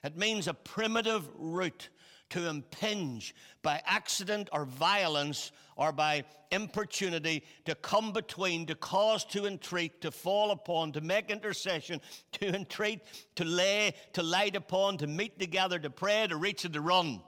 It 0.04 0.18
means 0.18 0.48
a 0.48 0.54
primitive 0.54 1.28
root 1.36 1.90
to 2.30 2.48
impinge 2.48 3.36
by 3.62 3.82
accident 3.86 4.50
or 4.52 4.66
violence 4.66 5.52
or 5.76 5.92
by 5.92 6.24
importunity 6.52 7.44
to 7.66 7.76
come 7.76 8.12
between, 8.14 8.66
to 8.66 8.76
cause, 8.76 9.26
to 9.26 9.46
entreat, 9.46 10.02
to 10.02 10.12
fall 10.12 10.52
upon, 10.52 10.92
to 10.94 11.02
make 11.02 11.30
intercession, 11.30 12.00
to 12.32 12.48
entreat, 12.56 13.02
to 13.36 13.44
lay, 13.44 13.94
to 14.14 14.24
light 14.24 14.56
upon, 14.56 14.98
to 14.98 15.08
meet 15.08 15.38
together, 15.40 15.78
to 15.80 15.90
pray, 15.90 16.26
to 16.28 16.38
reach, 16.38 16.66
and 16.66 16.74
to 16.74 16.82
run. 16.82 17.22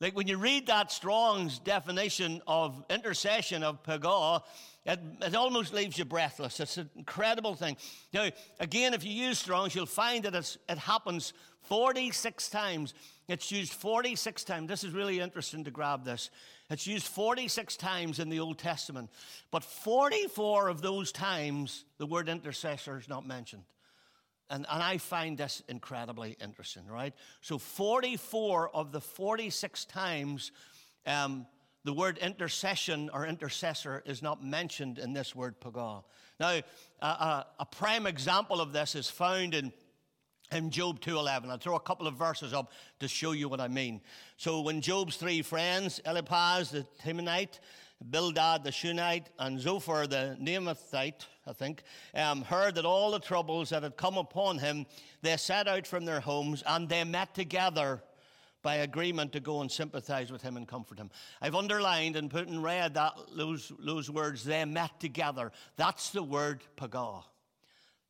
Like 0.00 0.16
when 0.16 0.26
you 0.26 0.36
read 0.36 0.66
that 0.66 0.90
Strong's 0.90 1.58
definition 1.60 2.42
of 2.46 2.84
intercession 2.90 3.62
of 3.62 3.82
Pagah, 3.84 4.42
it, 4.84 5.00
it, 5.22 5.34
almost 5.34 5.72
leaves 5.72 5.96
you 5.96 6.04
breathless. 6.04 6.60
It's 6.60 6.76
an 6.76 6.90
incredible 6.96 7.54
thing. 7.54 7.76
Now, 8.12 8.28
again, 8.60 8.92
if 8.92 9.04
you 9.04 9.12
use 9.12 9.38
Strong's, 9.38 9.74
you'll 9.74 9.86
find 9.86 10.24
that 10.24 10.34
it 10.68 10.78
happens 10.78 11.32
46 11.62 12.50
times. 12.50 12.92
It's 13.26 13.50
used 13.50 13.72
46 13.72 14.44
times. 14.44 14.68
This 14.68 14.84
is 14.84 14.92
really 14.92 15.20
interesting 15.20 15.64
to 15.64 15.70
grab 15.70 16.04
this. 16.04 16.30
It's 16.70 16.86
used 16.86 17.06
46 17.06 17.76
times 17.76 18.18
in 18.18 18.28
the 18.28 18.40
Old 18.40 18.58
Testament, 18.58 19.10
but 19.50 19.64
44 19.64 20.68
of 20.68 20.82
those 20.82 21.12
times 21.12 21.84
the 21.98 22.06
word 22.06 22.28
intercessor 22.28 22.98
is 22.98 23.08
not 23.08 23.26
mentioned. 23.26 23.64
And, 24.50 24.66
and 24.70 24.82
I 24.82 24.98
find 24.98 25.38
this 25.38 25.62
incredibly 25.68 26.36
interesting, 26.42 26.86
right? 26.86 27.14
So 27.40 27.58
44 27.58 28.70
of 28.76 28.92
the 28.92 29.00
46 29.00 29.86
times 29.86 30.52
um, 31.06 31.46
the 31.84 31.92
word 31.92 32.18
intercession 32.18 33.10
or 33.12 33.26
intercessor 33.26 34.02
is 34.06 34.22
not 34.22 34.42
mentioned 34.42 34.98
in 34.98 35.12
this 35.12 35.34
word 35.34 35.60
pagah. 35.60 36.02
Now, 36.40 36.48
a, 36.48 36.62
a, 37.06 37.46
a 37.60 37.66
prime 37.66 38.06
example 38.06 38.60
of 38.60 38.72
this 38.72 38.94
is 38.94 39.08
found 39.08 39.54
in 39.54 39.72
in 40.54 40.70
Job 40.70 41.00
2.11. 41.00 41.50
I'll 41.50 41.58
throw 41.58 41.76
a 41.76 41.80
couple 41.80 42.06
of 42.06 42.14
verses 42.14 42.52
up 42.52 42.72
to 43.00 43.08
show 43.08 43.32
you 43.32 43.48
what 43.48 43.60
I 43.60 43.68
mean. 43.68 44.00
So 44.36 44.60
when 44.60 44.80
Job's 44.80 45.16
three 45.16 45.42
friends, 45.42 46.00
Eliphaz 46.06 46.70
the 46.70 46.86
Temanite, 47.04 47.58
Bildad 48.10 48.64
the 48.64 48.72
Shunammite, 48.72 49.30
and 49.38 49.60
Zophar 49.60 50.06
the 50.06 50.36
Naamathite, 50.40 51.26
I 51.46 51.52
think, 51.52 51.82
um, 52.14 52.42
heard 52.42 52.74
that 52.76 52.84
all 52.84 53.10
the 53.10 53.18
troubles 53.18 53.70
that 53.70 53.82
had 53.82 53.96
come 53.96 54.16
upon 54.16 54.58
him, 54.58 54.86
they 55.22 55.36
set 55.36 55.68
out 55.68 55.86
from 55.86 56.04
their 56.04 56.20
homes 56.20 56.62
and 56.66 56.88
they 56.88 57.04
met 57.04 57.34
together 57.34 58.02
by 58.62 58.76
agreement 58.76 59.32
to 59.32 59.40
go 59.40 59.60
and 59.60 59.70
sympathize 59.70 60.32
with 60.32 60.42
him 60.42 60.56
and 60.56 60.66
comfort 60.66 60.98
him. 60.98 61.10
I've 61.40 61.54
underlined 61.54 62.16
and 62.16 62.30
put 62.30 62.48
in 62.48 62.62
red 62.62 62.94
that 62.94 63.12
those, 63.36 63.70
those 63.78 64.10
words, 64.10 64.42
they 64.42 64.64
met 64.64 64.98
together. 65.00 65.52
That's 65.76 66.10
the 66.10 66.22
word 66.22 66.62
pagah. 66.76 67.24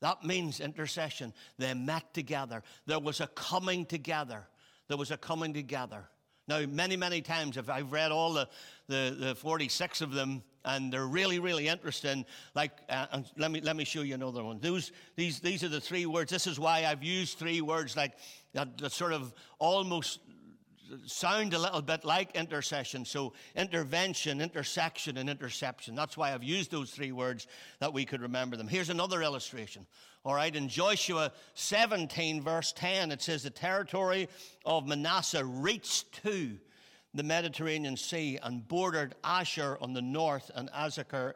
That 0.01 0.25
means 0.25 0.61
intercession. 0.61 1.33
They 1.59 1.73
met 1.75 2.13
together. 2.15 2.63
There 2.87 3.01
was 3.01 3.21
a 3.21 3.27
coming 3.29 3.87
together. 3.87 4.47
There 4.89 4.97
was 4.97 5.11
a 5.11 5.17
coming 5.17 5.55
together. 5.55 6.09
Now, 6.47 6.61
many, 6.67 6.97
many 6.97 7.23
times, 7.23 7.57
if 7.57 7.71
I've 7.71 7.91
read 7.91 8.13
all 8.13 8.35
the, 8.35 8.49
the, 8.87 9.17
the 9.19 9.35
46 9.35 10.03
of 10.03 10.13
them, 10.13 10.43
and 10.67 10.93
they're 10.93 11.07
really, 11.07 11.39
really 11.39 11.69
interesting. 11.69 12.25
Like, 12.55 12.73
uh, 12.89 13.23
let 13.37 13.51
me 13.51 13.61
let 13.61 13.77
me 13.77 13.85
show 13.85 14.01
you 14.01 14.15
another 14.15 14.43
one. 14.43 14.61
Those, 14.61 14.93
these, 15.15 15.41
these 15.41 15.63
are 15.63 15.69
the 15.69 15.81
three 15.81 16.07
words. 16.07 16.31
This 16.31 16.47
is 16.47 16.59
why 16.59 16.87
I've 16.87 17.03
used 17.03 17.39
three 17.39 17.61
words 17.61 17.97
like 17.97 18.13
that, 18.55 18.79
that 18.79 18.93
sort 18.93 19.13
of 19.13 19.35
almost 19.59 20.21
sound 21.07 21.55
a 21.55 21.59
little 21.59 21.83
bit 21.83 22.05
like 22.05 22.35
intercession. 22.37 23.05
So, 23.05 23.33
intervention, 23.57 24.41
intersection, 24.41 25.17
and 25.17 25.29
interception. 25.29 25.95
That's 25.95 26.17
why 26.17 26.33
I've 26.33 26.45
used 26.45 26.71
those 26.71 26.91
three 26.91 27.13
words 27.13 27.47
that 27.81 27.93
we 27.93 28.05
could 28.05 28.23
remember 28.23 28.57
them. 28.57 28.69
Here's 28.69 28.91
another 28.91 29.23
illustration. 29.23 29.87
All 30.25 30.35
right, 30.35 30.55
in 30.55 30.69
Joshua 30.69 31.33
17, 31.55 32.41
verse 32.41 32.73
10, 32.73 33.13
it 33.13 33.21
says, 33.21 33.43
The 33.43 33.51
territory 33.51 34.29
of 34.65 34.87
Manasseh 34.87 35.45
reached 35.45 36.23
to 36.25 36.57
the 37.13 37.23
Mediterranean 37.23 37.97
Sea 37.97 38.39
and 38.43 38.67
bordered 38.67 39.15
Asher 39.23 39.79
on 39.81 39.93
the 39.93 40.03
north 40.03 40.51
and 40.55 40.69
Issachar, 40.75 41.35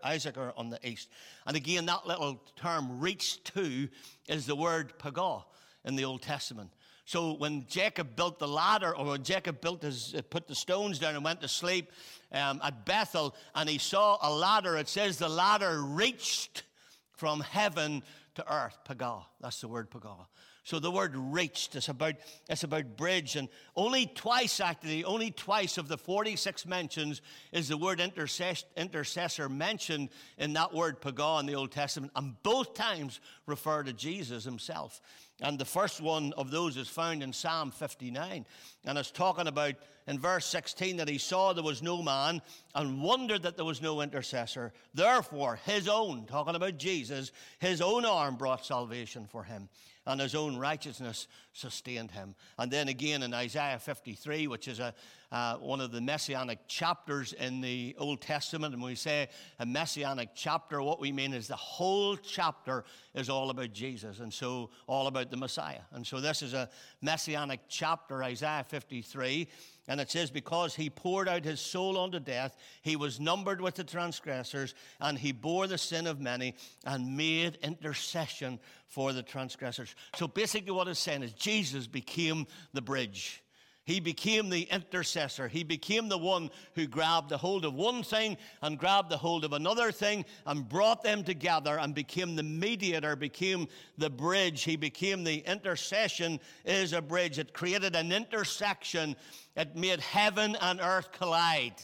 on 0.57 0.71
the 0.71 0.81
east. 0.83 1.09
And 1.47 1.57
again, 1.57 1.87
that 1.87 2.07
little 2.07 2.43
term, 2.57 2.99
reached 2.99 3.55
to, 3.55 3.88
is 4.28 4.47
the 4.47 4.57
word 4.57 4.99
pagah 4.99 5.45
in 5.85 5.95
the 5.95 6.05
Old 6.05 6.23
Testament. 6.23 6.71
So 7.09 7.33
when 7.33 7.65
Jacob 7.69 8.17
built 8.17 8.38
the 8.38 8.47
ladder, 8.47 8.95
or 8.95 9.07
when 9.07 9.23
Jacob 9.23 9.62
built 9.62 9.81
his, 9.83 10.15
uh, 10.15 10.21
put 10.29 10.47
the 10.47 10.55
stones 10.55 10.99
down 10.99 11.15
and 11.15 11.25
went 11.25 11.41
to 11.41 11.49
sleep 11.49 11.91
um, 12.33 12.61
at 12.62 12.85
Bethel, 12.85 13.35
and 13.55 13.67
he 13.67 13.79
saw 13.79 14.19
a 14.21 14.31
ladder, 14.31 14.77
it 14.77 14.91
says 14.91 15.17
the 15.17 15.27
ladder 15.27 15.83
reached 15.83 16.65
from 17.12 17.41
heaven 17.41 18.03
to 18.35 18.53
earth. 18.53 18.77
Pagah. 18.87 19.25
That's 19.41 19.62
the 19.62 19.69
word 19.69 19.91
pagah. 19.91 20.27
So 20.65 20.79
the 20.79 20.91
word 20.91 21.17
reached 21.17 21.77
is 21.77 21.88
about 21.88 22.17
it's 22.47 22.65
about 22.65 22.99
bridge, 22.99 23.37
and 23.37 23.49
only 23.75 24.05
twice 24.05 24.61
actually, 24.61 25.03
only 25.03 25.31
twice 25.31 25.79
of 25.79 25.88
the 25.88 25.97
46 25.97 26.67
mentions 26.67 27.23
is 27.53 27.69
the 27.69 27.79
word 27.79 28.00
intercess- 28.00 28.65
intercessor 28.77 29.49
mentioned 29.49 30.11
in 30.37 30.53
that 30.53 30.75
word 30.75 31.00
pagah 31.00 31.41
in 31.41 31.47
the 31.47 31.55
Old 31.55 31.73
Testament, 31.73 32.12
and 32.15 32.35
both 32.43 32.75
times 32.75 33.19
refer 33.47 33.83
to 33.83 33.95
Jesus 33.95 34.45
himself. 34.45 35.00
And 35.40 35.59
the 35.59 35.64
first 35.64 36.00
one 36.00 36.33
of 36.37 36.50
those 36.50 36.76
is 36.76 36.88
found 36.88 37.23
in 37.23 37.33
Psalm 37.33 37.71
59. 37.71 38.45
And 38.85 38.99
it's 38.99 39.12
talking 39.12 39.47
about 39.47 39.75
in 40.09 40.18
verse 40.18 40.47
16 40.47 40.97
that 40.97 41.09
he 41.09 41.18
saw 41.18 41.52
there 41.52 41.62
was 41.62 41.83
no 41.83 42.02
man 42.02 42.42
and 42.75 43.02
wondered 43.02 43.42
that 43.42 43.57
there 43.57 43.64
was 43.64 43.80
no 43.80 44.00
intercessor. 44.00 44.73
Therefore, 44.95 45.61
his 45.64 45.88
own, 45.88 46.26
talking 46.26 46.57
about 46.57 46.78
Jesus, 46.78 47.30
his 47.61 47.80
own 47.80 48.04
arm 48.04 48.35
brought 48.35 48.66
salvation 48.66 49.26
for 49.30 49.45
him 49.45 49.68
and 50.09 50.21
his 50.21 50.35
own 50.35 50.57
righteousness 50.57 51.28
sustained 51.52 52.11
him. 52.11 52.35
And 52.59 52.73
then 52.73 52.88
again 52.88 53.23
in 53.23 53.35
Isaiah 53.35 53.78
53, 53.78 54.47
which 54.47 54.66
is 54.66 54.80
a, 54.80 54.95
uh, 55.30 55.56
one 55.56 55.80
of 55.80 55.92
the 55.92 56.00
messianic 56.00 56.58
chapters 56.68 57.32
in 57.35 57.61
the 57.61 57.94
Old 57.99 58.20
Testament. 58.20 58.73
And 58.73 58.82
when 58.82 58.92
we 58.92 58.97
say 58.97 59.28
a 59.58 59.66
messianic 59.66 60.30
chapter, 60.35 60.82
what 60.82 61.00
we 61.00 61.12
mean 61.12 61.35
is 61.35 61.49
the 61.49 61.56
whole 61.56 62.16
chapter 62.16 62.85
is 63.14 63.28
all 63.28 63.50
about 63.50 63.73
Jesus, 63.73 64.20
and 64.20 64.32
so 64.32 64.70
all 64.87 65.06
about 65.06 65.30
the 65.30 65.37
Messiah. 65.37 65.80
And 65.92 66.06
so 66.06 66.20
this 66.20 66.42
is 66.42 66.54
a 66.54 66.68
messianic 67.02 67.61
chapter, 67.68 68.23
Isaiah 68.23 68.64
53. 68.68 69.49
And 69.88 70.00
it 70.00 70.11
says, 70.11 70.30
Because 70.30 70.75
he 70.75 70.90
poured 70.90 71.28
out 71.28 71.44
his 71.44 71.61
soul 71.61 71.99
unto 71.99 72.20
death, 72.20 72.56
he 72.82 72.97
was 72.97 73.18
numbered 73.18 73.61
with 73.61 73.75
the 73.75 73.85
transgressors, 73.85 74.75
and 75.00 75.18
he 75.18 75.32
bore 75.32 75.66
the 75.66 75.78
sin 75.78 76.06
of 76.06 76.20
many 76.20 76.54
and 76.85 77.16
made 77.16 77.58
intercession 77.62 78.61
for 78.87 79.12
the 79.12 79.23
transgressors. 79.23 79.94
So 80.16 80.28
basically, 80.28 80.73
what 80.73 80.88
it's 80.88 81.00
saying 81.00 81.23
is 81.23 81.32
Jesus 81.32 81.87
became 81.87 82.47
the 82.75 82.82
bridge. 82.82 83.42
He 83.88 84.00
became 84.00 84.50
the 84.50 84.64
intercessor. 84.64 85.49
He 85.49 85.64
became 85.64 86.11
the 86.11 86.18
one 86.18 86.50
who 86.75 86.87
grabbed 86.87 87.30
the 87.30 87.38
hold 87.38 87.64
of 87.64 87.73
one 87.73 88.02
thing 88.02 88.37
and 88.61 88.78
grabbed 88.78 89.09
the 89.09 89.16
hold 89.16 89.47
of 89.47 89.54
another 89.54 89.90
thing 89.92 90.26
and 90.45 90.68
brought 90.68 91.02
them 91.02 91.25
together 91.25 91.78
and 91.78 91.95
became 91.95 92.37
the 92.37 92.42
mediator, 92.42 93.16
became 93.16 93.66
the 93.97 94.11
bridge. 94.11 94.64
He 94.64 94.76
became 94.76 95.25
the 95.25 95.38
intercession 95.38 96.38
is 96.66 96.92
a 96.92 97.00
bridge. 97.00 97.38
It 97.38 97.54
created 97.54 97.97
an 97.97 98.12
intersection. 98.12 99.16
It 99.57 99.75
made 99.75 100.00
heaven 100.00 100.54
and 100.61 100.83
earth 100.83 101.11
collide. 101.11 101.83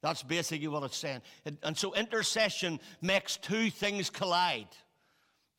That's 0.00 0.22
basically 0.22 0.68
what 0.68 0.84
it's 0.84 0.96
saying. 0.96 1.20
And 1.62 1.76
so 1.76 1.92
intercession 1.92 2.80
makes 3.02 3.36
two 3.36 3.68
things 3.68 4.08
collide. 4.08 4.68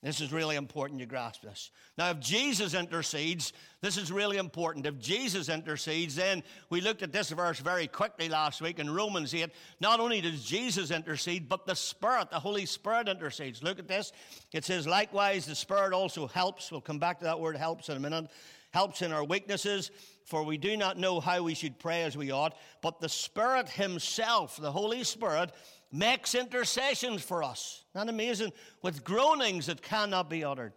This 0.07 0.21
is 0.21 0.31
really 0.31 0.55
important 0.55 1.01
you 1.01 1.05
grasp 1.05 1.41
this. 1.41 1.69
Now, 1.97 2.11
if 2.11 2.21
Jesus 2.21 2.73
intercedes, 2.73 3.51
this 3.81 3.97
is 3.97 4.09
really 4.09 4.37
important. 4.37 4.85
If 4.85 4.97
Jesus 4.99 5.49
intercedes, 5.49 6.15
then 6.15 6.43
we 6.69 6.79
looked 6.79 7.03
at 7.03 7.11
this 7.11 7.29
verse 7.29 7.59
very 7.59 7.87
quickly 7.87 8.29
last 8.29 8.61
week 8.61 8.79
in 8.79 8.89
Romans 8.89 9.35
8. 9.35 9.49
Not 9.81 9.99
only 9.99 10.21
does 10.21 10.45
Jesus 10.45 10.91
intercede, 10.91 11.49
but 11.49 11.67
the 11.67 11.75
Spirit, 11.75 12.31
the 12.31 12.39
Holy 12.39 12.65
Spirit 12.65 13.09
intercedes. 13.09 13.61
Look 13.61 13.79
at 13.79 13.89
this. 13.89 14.13
It 14.53 14.63
says, 14.63 14.87
likewise, 14.87 15.45
the 15.45 15.55
Spirit 15.55 15.91
also 15.91 16.25
helps. 16.25 16.71
We'll 16.71 16.79
come 16.79 16.99
back 16.99 17.19
to 17.19 17.25
that 17.25 17.41
word 17.41 17.57
helps 17.57 17.89
in 17.89 17.97
a 17.97 17.99
minute. 17.99 18.29
Helps 18.71 19.01
in 19.01 19.11
our 19.11 19.25
weaknesses, 19.25 19.91
for 20.23 20.43
we 20.43 20.57
do 20.57 20.77
not 20.77 20.97
know 20.97 21.19
how 21.19 21.43
we 21.43 21.53
should 21.53 21.79
pray 21.79 22.03
as 22.03 22.15
we 22.15 22.31
ought. 22.31 22.55
But 22.81 23.01
the 23.01 23.09
Spirit 23.09 23.67
Himself, 23.67 24.55
the 24.55 24.71
Holy 24.71 25.03
Spirit, 25.03 25.51
makes 25.91 26.35
intercessions 26.35 27.21
for 27.21 27.43
us. 27.43 27.83
Not 27.95 28.09
amazing? 28.09 28.51
With 28.81 29.03
groanings 29.03 29.67
that 29.67 29.81
cannot 29.81 30.29
be 30.29 30.43
uttered. 30.43 30.73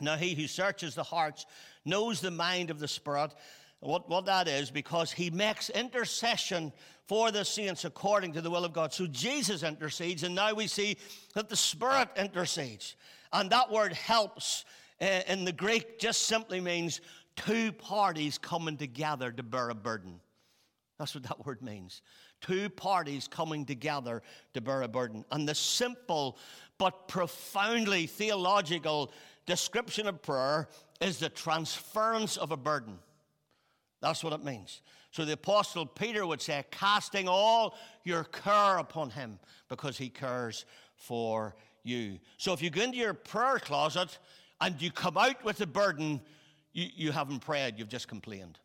Now, 0.00 0.16
he 0.16 0.34
who 0.34 0.46
searches 0.46 0.94
the 0.94 1.02
hearts 1.02 1.46
knows 1.84 2.20
the 2.20 2.30
mind 2.30 2.70
of 2.70 2.78
the 2.78 2.88
Spirit, 2.88 3.34
what, 3.80 4.08
what 4.08 4.26
that 4.26 4.48
is, 4.48 4.70
because 4.70 5.12
he 5.12 5.30
makes 5.30 5.70
intercession 5.70 6.72
for 7.06 7.30
the 7.30 7.44
saints 7.44 7.84
according 7.84 8.32
to 8.32 8.40
the 8.40 8.50
will 8.50 8.64
of 8.64 8.72
God. 8.72 8.92
So 8.92 9.06
Jesus 9.06 9.62
intercedes, 9.62 10.22
and 10.22 10.34
now 10.34 10.54
we 10.54 10.66
see 10.66 10.96
that 11.34 11.48
the 11.48 11.56
Spirit 11.56 12.08
intercedes. 12.16 12.96
And 13.32 13.50
that 13.50 13.70
word 13.70 13.92
helps 13.92 14.64
uh, 15.00 15.20
in 15.26 15.44
the 15.44 15.52
Greek 15.52 15.98
just 15.98 16.22
simply 16.22 16.60
means 16.60 17.00
two 17.36 17.72
parties 17.72 18.38
coming 18.38 18.76
together 18.76 19.30
to 19.32 19.42
bear 19.42 19.70
a 19.70 19.74
burden. 19.74 20.20
That's 20.98 21.14
what 21.14 21.24
that 21.24 21.44
word 21.44 21.62
means 21.62 22.02
two 22.42 22.68
parties 22.68 23.26
coming 23.28 23.64
together 23.64 24.22
to 24.54 24.60
bear 24.60 24.82
a 24.82 24.88
burden. 24.88 25.24
And 25.30 25.48
the 25.48 25.54
simple 25.54 26.38
but 26.78 27.08
profoundly 27.08 28.06
theological 28.06 29.12
description 29.46 30.06
of 30.06 30.20
prayer 30.22 30.68
is 31.00 31.18
the 31.18 31.28
transference 31.28 32.36
of 32.36 32.52
a 32.52 32.56
burden. 32.56 32.98
That's 34.00 34.22
what 34.22 34.32
it 34.32 34.44
means. 34.44 34.82
So 35.12 35.24
the 35.24 35.34
Apostle 35.34 35.86
Peter 35.86 36.26
would 36.26 36.40
say, 36.40 36.64
casting 36.70 37.28
all 37.28 37.76
your 38.02 38.24
care 38.24 38.78
upon 38.78 39.10
him 39.10 39.38
because 39.68 39.96
he 39.96 40.08
cares 40.08 40.64
for 40.96 41.54
you. 41.84 42.18
So 42.38 42.52
if 42.52 42.62
you 42.62 42.70
go 42.70 42.82
into 42.82 42.98
your 42.98 43.14
prayer 43.14 43.58
closet 43.58 44.18
and 44.60 44.80
you 44.80 44.90
come 44.90 45.18
out 45.18 45.44
with 45.44 45.60
a 45.60 45.66
burden, 45.66 46.20
you, 46.72 46.88
you 46.94 47.12
haven't 47.12 47.40
prayed, 47.40 47.74
you've 47.78 47.88
just 47.88 48.08
complained. 48.08 48.58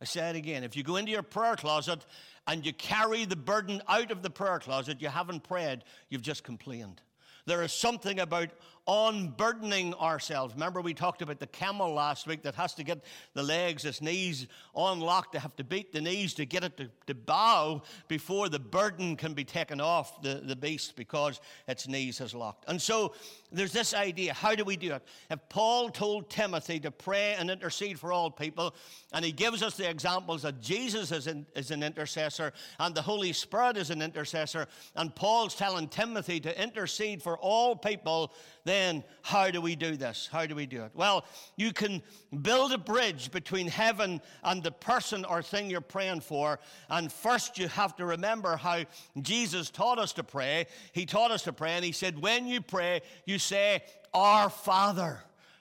I 0.00 0.04
say 0.06 0.30
it 0.30 0.36
again. 0.36 0.64
If 0.64 0.76
you 0.76 0.82
go 0.82 0.96
into 0.96 1.12
your 1.12 1.22
prayer 1.22 1.56
closet 1.56 2.04
and 2.46 2.64
you 2.64 2.72
carry 2.72 3.26
the 3.26 3.36
burden 3.36 3.82
out 3.88 4.10
of 4.10 4.22
the 4.22 4.30
prayer 4.30 4.58
closet, 4.58 5.00
you 5.00 5.08
haven't 5.08 5.44
prayed, 5.44 5.84
you've 6.08 6.22
just 6.22 6.42
complained. 6.42 7.02
There 7.46 7.62
is 7.62 7.72
something 7.72 8.20
about 8.20 8.50
unburdening 8.90 9.94
ourselves. 9.94 10.54
Remember, 10.54 10.80
we 10.80 10.94
talked 10.94 11.22
about 11.22 11.38
the 11.38 11.46
camel 11.46 11.92
last 11.94 12.26
week 12.26 12.42
that 12.42 12.56
has 12.56 12.74
to 12.74 12.82
get 12.82 13.04
the 13.34 13.42
legs, 13.42 13.84
its 13.84 14.02
knees 14.02 14.48
unlocked. 14.74 15.32
They 15.32 15.38
have 15.38 15.54
to 15.56 15.64
beat 15.64 15.92
the 15.92 16.00
knees 16.00 16.34
to 16.34 16.44
get 16.44 16.64
it 16.64 16.76
to, 16.78 16.90
to 17.06 17.14
bow 17.14 17.82
before 18.08 18.48
the 18.48 18.58
burden 18.58 19.14
can 19.14 19.32
be 19.32 19.44
taken 19.44 19.80
off 19.80 20.20
the, 20.22 20.42
the 20.44 20.56
beast 20.56 20.96
because 20.96 21.40
its 21.68 21.86
knees 21.86 22.18
has 22.18 22.34
locked. 22.34 22.64
And 22.66 22.82
so 22.82 23.14
there's 23.52 23.72
this 23.72 23.94
idea 23.94 24.34
how 24.34 24.56
do 24.56 24.64
we 24.64 24.76
do 24.76 24.94
it? 24.94 25.02
If 25.30 25.38
Paul 25.48 25.90
told 25.90 26.28
Timothy 26.28 26.80
to 26.80 26.90
pray 26.90 27.36
and 27.38 27.48
intercede 27.48 28.00
for 28.00 28.12
all 28.12 28.28
people, 28.28 28.74
and 29.12 29.24
he 29.24 29.30
gives 29.30 29.62
us 29.62 29.76
the 29.76 29.88
examples 29.88 30.42
that 30.42 30.60
Jesus 30.60 31.12
is, 31.12 31.28
in, 31.28 31.46
is 31.54 31.70
an 31.70 31.84
intercessor 31.84 32.52
and 32.80 32.92
the 32.92 33.02
Holy 33.02 33.32
Spirit 33.32 33.76
is 33.76 33.90
an 33.90 34.02
intercessor, 34.02 34.66
and 34.96 35.14
Paul's 35.14 35.54
telling 35.54 35.86
Timothy 35.86 36.40
to 36.40 36.60
intercede 36.60 37.22
for 37.22 37.38
all 37.38 37.76
people, 37.76 38.32
then 38.64 38.79
how 39.22 39.50
do 39.50 39.60
we 39.60 39.76
do 39.76 39.96
this? 39.96 40.28
How 40.30 40.46
do 40.46 40.54
we 40.54 40.66
do 40.66 40.82
it? 40.84 40.92
Well, 40.94 41.24
you 41.56 41.72
can 41.72 42.02
build 42.42 42.72
a 42.72 42.78
bridge 42.78 43.30
between 43.30 43.68
heaven 43.68 44.20
and 44.42 44.62
the 44.62 44.72
person 44.72 45.24
or 45.24 45.42
thing 45.42 45.70
you're 45.70 45.80
praying 45.80 46.20
for, 46.20 46.58
and 46.88 47.12
first 47.12 47.58
you 47.58 47.68
have 47.68 47.96
to 47.96 48.04
remember 48.04 48.56
how 48.56 48.84
Jesus 49.20 49.70
taught 49.70 49.98
us 49.98 50.12
to 50.14 50.24
pray. 50.24 50.66
He 50.92 51.06
taught 51.06 51.30
us 51.30 51.42
to 51.42 51.52
pray, 51.52 51.72
and 51.72 51.84
he 51.84 51.92
said, 51.92 52.20
When 52.20 52.46
you 52.46 52.60
pray, 52.60 53.02
you 53.26 53.38
say, 53.38 53.82
Our 54.14 54.50
Father 54.50 55.20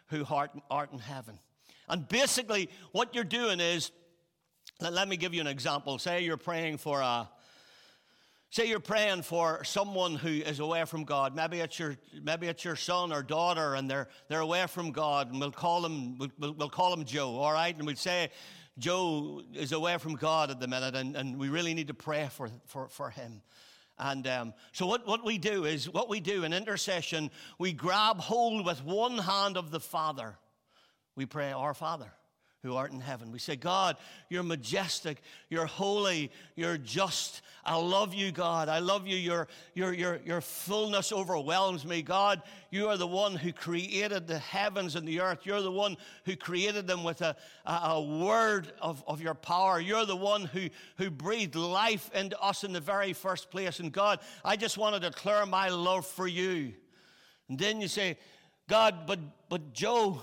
who 0.09 0.25
art, 0.29 0.51
art 0.69 0.91
in 0.91 0.99
heaven. 0.99 1.39
And 1.88 2.07
basically, 2.07 2.69
what 2.91 3.15
you're 3.15 3.23
doing 3.23 3.59
is, 3.59 3.91
let 4.79 5.07
me 5.07 5.17
give 5.17 5.33
you 5.33 5.41
an 5.41 5.47
example. 5.47 5.97
Say 5.97 6.21
you're 6.21 6.38
praying 6.38 6.77
for 6.77 7.01
a, 7.01 7.29
Say 8.51 8.68
you're 8.68 8.79
praying 8.79 9.22
for 9.22 9.63
someone 9.63 10.15
who 10.15 10.29
is 10.29 10.60
away 10.60 10.84
from 10.86 11.03
God. 11.03 11.36
Maybe 11.36 11.60
it's 11.60 11.77
your, 11.77 11.96
maybe 12.24 12.48
it's 12.48 12.65
your 12.65 12.75
son 12.75 13.13
or 13.13 13.22
daughter, 13.22 13.75
and 13.75 13.88
they're, 13.88 14.08
they're 14.27 14.39
away 14.39 14.65
from 14.65 14.91
God, 14.91 15.32
and 15.32 15.39
we'll 15.39 15.51
call 15.51 15.82
them, 15.82 16.18
we'll, 16.18 16.53
we'll 16.53 16.70
call 16.70 16.89
them 16.89 17.06
Joe, 17.06 17.36
all 17.36 17.53
right? 17.53 17.75
And 17.77 17.86
we'd 17.86 18.00
say, 18.00 18.32
Joe 18.79 19.44
is 19.53 19.72
away 19.72 20.00
from 20.00 20.15
God 20.15 20.50
at 20.50 20.60
the 20.60 20.68
minute, 20.68 20.96
and, 20.96 21.15
and 21.15 21.38
we 21.38 21.50
really 21.50 21.75
need 21.75 21.89
to 21.89 21.94
pray 21.94 22.27
for, 22.32 22.50
for, 22.65 22.88
for 22.88 23.12
him. 23.12 23.44
And 24.00 24.25
um, 24.25 24.53
so, 24.72 24.88
what, 24.88 25.06
what 25.06 25.24
we 25.24 25.38
do 25.38 25.65
is, 25.65 25.88
what 25.88 26.10
we 26.10 26.20
do 26.20 26.44
in 26.44 26.53
intercession, 26.53 27.29
we 27.60 27.72
grab 27.74 28.18
hold 28.18 28.65
with 28.65 28.84
one 28.84 29.18
hand 29.20 29.58
of 29.58 29.70
the 29.70 29.79
Father. 29.79 30.38
We 31.15 31.25
pray, 31.27 31.51
Our 31.51 31.74
Father 31.75 32.12
who 32.61 32.75
art 32.75 32.91
in 32.91 32.99
heaven. 32.99 33.31
We 33.31 33.39
say, 33.39 33.55
God, 33.55 33.95
you're 34.27 34.43
majestic, 34.43 35.21
you're 35.49 35.65
holy, 35.65 36.29
you're 36.55 36.77
just. 36.77 37.41
I 37.63 37.75
love 37.75 38.13
you, 38.13 38.31
God. 38.31 38.67
I 38.67 38.79
love 38.79 39.07
you. 39.07 39.15
Your, 39.15 39.47
your, 39.75 39.93
your, 39.93 40.19
your 40.25 40.41
fullness 40.41 41.13
overwhelms 41.13 41.85
me. 41.85 42.01
God, 42.01 42.41
you 42.69 42.89
are 42.89 42.97
the 42.97 43.07
one 43.07 43.35
who 43.35 43.53
created 43.53 44.27
the 44.27 44.39
heavens 44.39 44.95
and 44.95 45.07
the 45.07 45.21
earth. 45.21 45.39
You're 45.43 45.61
the 45.61 45.71
one 45.71 45.95
who 46.25 46.35
created 46.35 46.87
them 46.87 47.03
with 47.03 47.21
a, 47.21 47.35
a, 47.65 47.71
a 47.71 48.01
word 48.01 48.71
of, 48.81 49.03
of 49.07 49.21
your 49.21 49.35
power. 49.35 49.79
You're 49.79 50.05
the 50.05 50.15
one 50.15 50.45
who, 50.45 50.69
who 50.97 51.09
breathed 51.09 51.55
life 51.55 52.09
into 52.13 52.39
us 52.41 52.63
in 52.63 52.73
the 52.73 52.81
very 52.81 53.13
first 53.13 53.51
place. 53.51 53.79
And 53.79 53.91
God, 53.91 54.19
I 54.43 54.55
just 54.57 54.77
want 54.77 54.95
to 54.95 55.09
declare 55.09 55.45
my 55.45 55.69
love 55.69 56.05
for 56.05 56.27
you. 56.27 56.73
And 57.47 57.57
then 57.57 57.79
you 57.81 57.87
say, 57.87 58.17
God, 58.67 59.07
but, 59.07 59.19
but 59.47 59.73
Joe, 59.73 60.21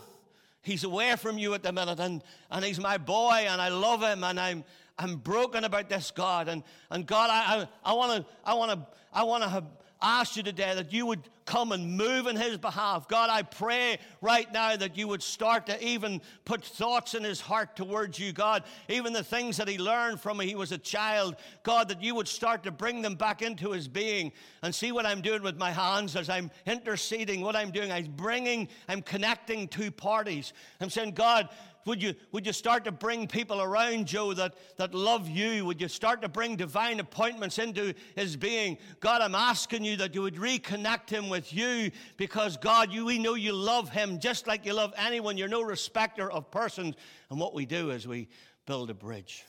he's 0.66 0.82
away 0.82 1.14
from 1.14 1.38
you 1.38 1.54
at 1.54 1.62
the 1.62 1.72
minute, 1.72 2.00
and, 2.00 2.22
and 2.50 2.64
he's 2.64 2.80
my 2.80 2.98
boy, 2.98 3.46
and 3.48 3.62
I 3.62 3.68
love 3.68 4.02
him, 4.02 4.24
and 4.24 4.38
I'm, 4.38 4.64
I'm 4.98 5.16
broken 5.16 5.62
about 5.62 5.88
this, 5.88 6.10
God. 6.10 6.48
And, 6.48 6.64
and 6.90 7.06
God, 7.06 7.30
I, 7.30 7.62
I, 7.62 7.92
I 7.92 7.94
want 7.94 8.20
to 8.20 8.32
I 8.44 8.54
wanna, 8.54 8.86
I 9.12 9.22
wanna 9.22 9.64
ask 10.06 10.36
you 10.36 10.42
today 10.42 10.74
that 10.74 10.92
you 10.92 11.06
would 11.06 11.20
come 11.46 11.72
and 11.72 11.96
move 11.96 12.26
in 12.26 12.36
his 12.36 12.58
behalf. 12.58 13.08
God, 13.08 13.30
I 13.30 13.42
pray 13.42 13.98
right 14.20 14.52
now 14.52 14.76
that 14.76 14.96
you 14.96 15.08
would 15.08 15.22
start 15.22 15.66
to 15.66 15.84
even 15.84 16.20
put 16.44 16.64
thoughts 16.64 17.14
in 17.14 17.22
his 17.22 17.40
heart 17.40 17.76
towards 17.76 18.18
you, 18.18 18.32
God. 18.32 18.64
Even 18.88 19.12
the 19.12 19.22
things 19.22 19.56
that 19.56 19.68
he 19.68 19.78
learned 19.78 20.20
from 20.20 20.38
when 20.38 20.48
he 20.48 20.54
was 20.54 20.72
a 20.72 20.78
child, 20.78 21.36
God, 21.62 21.88
that 21.88 22.02
you 22.02 22.14
would 22.14 22.28
start 22.28 22.64
to 22.64 22.70
bring 22.70 23.00
them 23.00 23.14
back 23.14 23.42
into 23.42 23.70
his 23.70 23.88
being. 23.88 24.32
And 24.62 24.74
see 24.74 24.90
what 24.90 25.06
I'm 25.06 25.20
doing 25.20 25.42
with 25.42 25.56
my 25.56 25.70
hands 25.70 26.16
as 26.16 26.28
I'm 26.28 26.50
interceding, 26.66 27.40
what 27.40 27.54
I'm 27.54 27.70
doing. 27.70 27.92
I'm 27.92 28.12
bringing, 28.16 28.68
I'm 28.88 29.02
connecting 29.02 29.68
two 29.68 29.90
parties. 29.90 30.52
I'm 30.80 30.90
saying, 30.90 31.12
God, 31.12 31.48
would 31.86 32.02
you, 32.02 32.14
would 32.32 32.44
you 32.44 32.52
start 32.52 32.84
to 32.84 32.92
bring 32.92 33.26
people 33.26 33.62
around 33.62 34.06
Joe 34.06 34.34
that, 34.34 34.54
that 34.76 34.94
love 34.94 35.28
you? 35.28 35.64
Would 35.64 35.80
you 35.80 35.88
start 35.88 36.20
to 36.22 36.28
bring 36.28 36.56
divine 36.56 37.00
appointments 37.00 37.58
into 37.58 37.94
his 38.14 38.36
being? 38.36 38.76
God, 39.00 39.22
I'm 39.22 39.34
asking 39.34 39.84
you 39.84 39.96
that 39.96 40.14
you 40.14 40.22
would 40.22 40.34
reconnect 40.34 41.08
him 41.08 41.28
with 41.28 41.52
you 41.52 41.90
because, 42.16 42.56
God, 42.56 42.92
you, 42.92 43.06
we 43.06 43.18
know 43.18 43.34
you 43.34 43.52
love 43.52 43.88
him 43.88 44.18
just 44.18 44.46
like 44.46 44.66
you 44.66 44.74
love 44.74 44.92
anyone. 44.98 45.38
You're 45.38 45.48
no 45.48 45.62
respecter 45.62 46.30
of 46.30 46.50
persons. 46.50 46.96
And 47.30 47.40
what 47.40 47.54
we 47.54 47.64
do 47.64 47.90
is 47.90 48.06
we 48.06 48.28
build 48.66 48.90
a 48.90 48.94
bridge. 48.94 49.44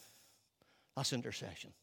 That's 0.95 1.13
intercession 1.13 1.73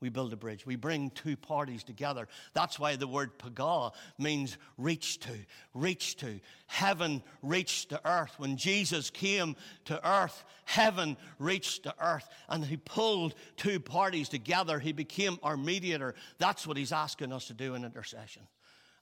we 0.00 0.08
build 0.10 0.32
a 0.32 0.36
bridge. 0.36 0.66
We 0.66 0.76
bring 0.76 1.10
two 1.10 1.36
parties 1.36 1.82
together. 1.82 2.28
That's 2.52 2.78
why 2.78 2.96
the 2.96 3.06
word 3.06 3.38
paga 3.38 3.92
means 4.18 4.58
reach 4.76 5.20
to, 5.20 5.32
reach 5.74 6.16
to. 6.18 6.38
Heaven 6.66 7.22
reached 7.42 7.90
to 7.90 8.00
earth. 8.08 8.34
When 8.38 8.56
Jesus 8.56 9.08
came 9.08 9.56
to 9.86 10.08
earth, 10.08 10.44
heaven 10.64 11.16
reached 11.38 11.84
to 11.84 11.94
earth. 12.00 12.28
And 12.48 12.64
he 12.64 12.76
pulled 12.76 13.34
two 13.56 13.80
parties 13.80 14.28
together. 14.28 14.78
He 14.78 14.92
became 14.92 15.38
our 15.42 15.56
mediator. 15.56 16.14
That's 16.38 16.66
what 16.66 16.76
he's 16.76 16.92
asking 16.92 17.32
us 17.32 17.46
to 17.46 17.54
do 17.54 17.74
in 17.74 17.84
intercession. 17.84 18.42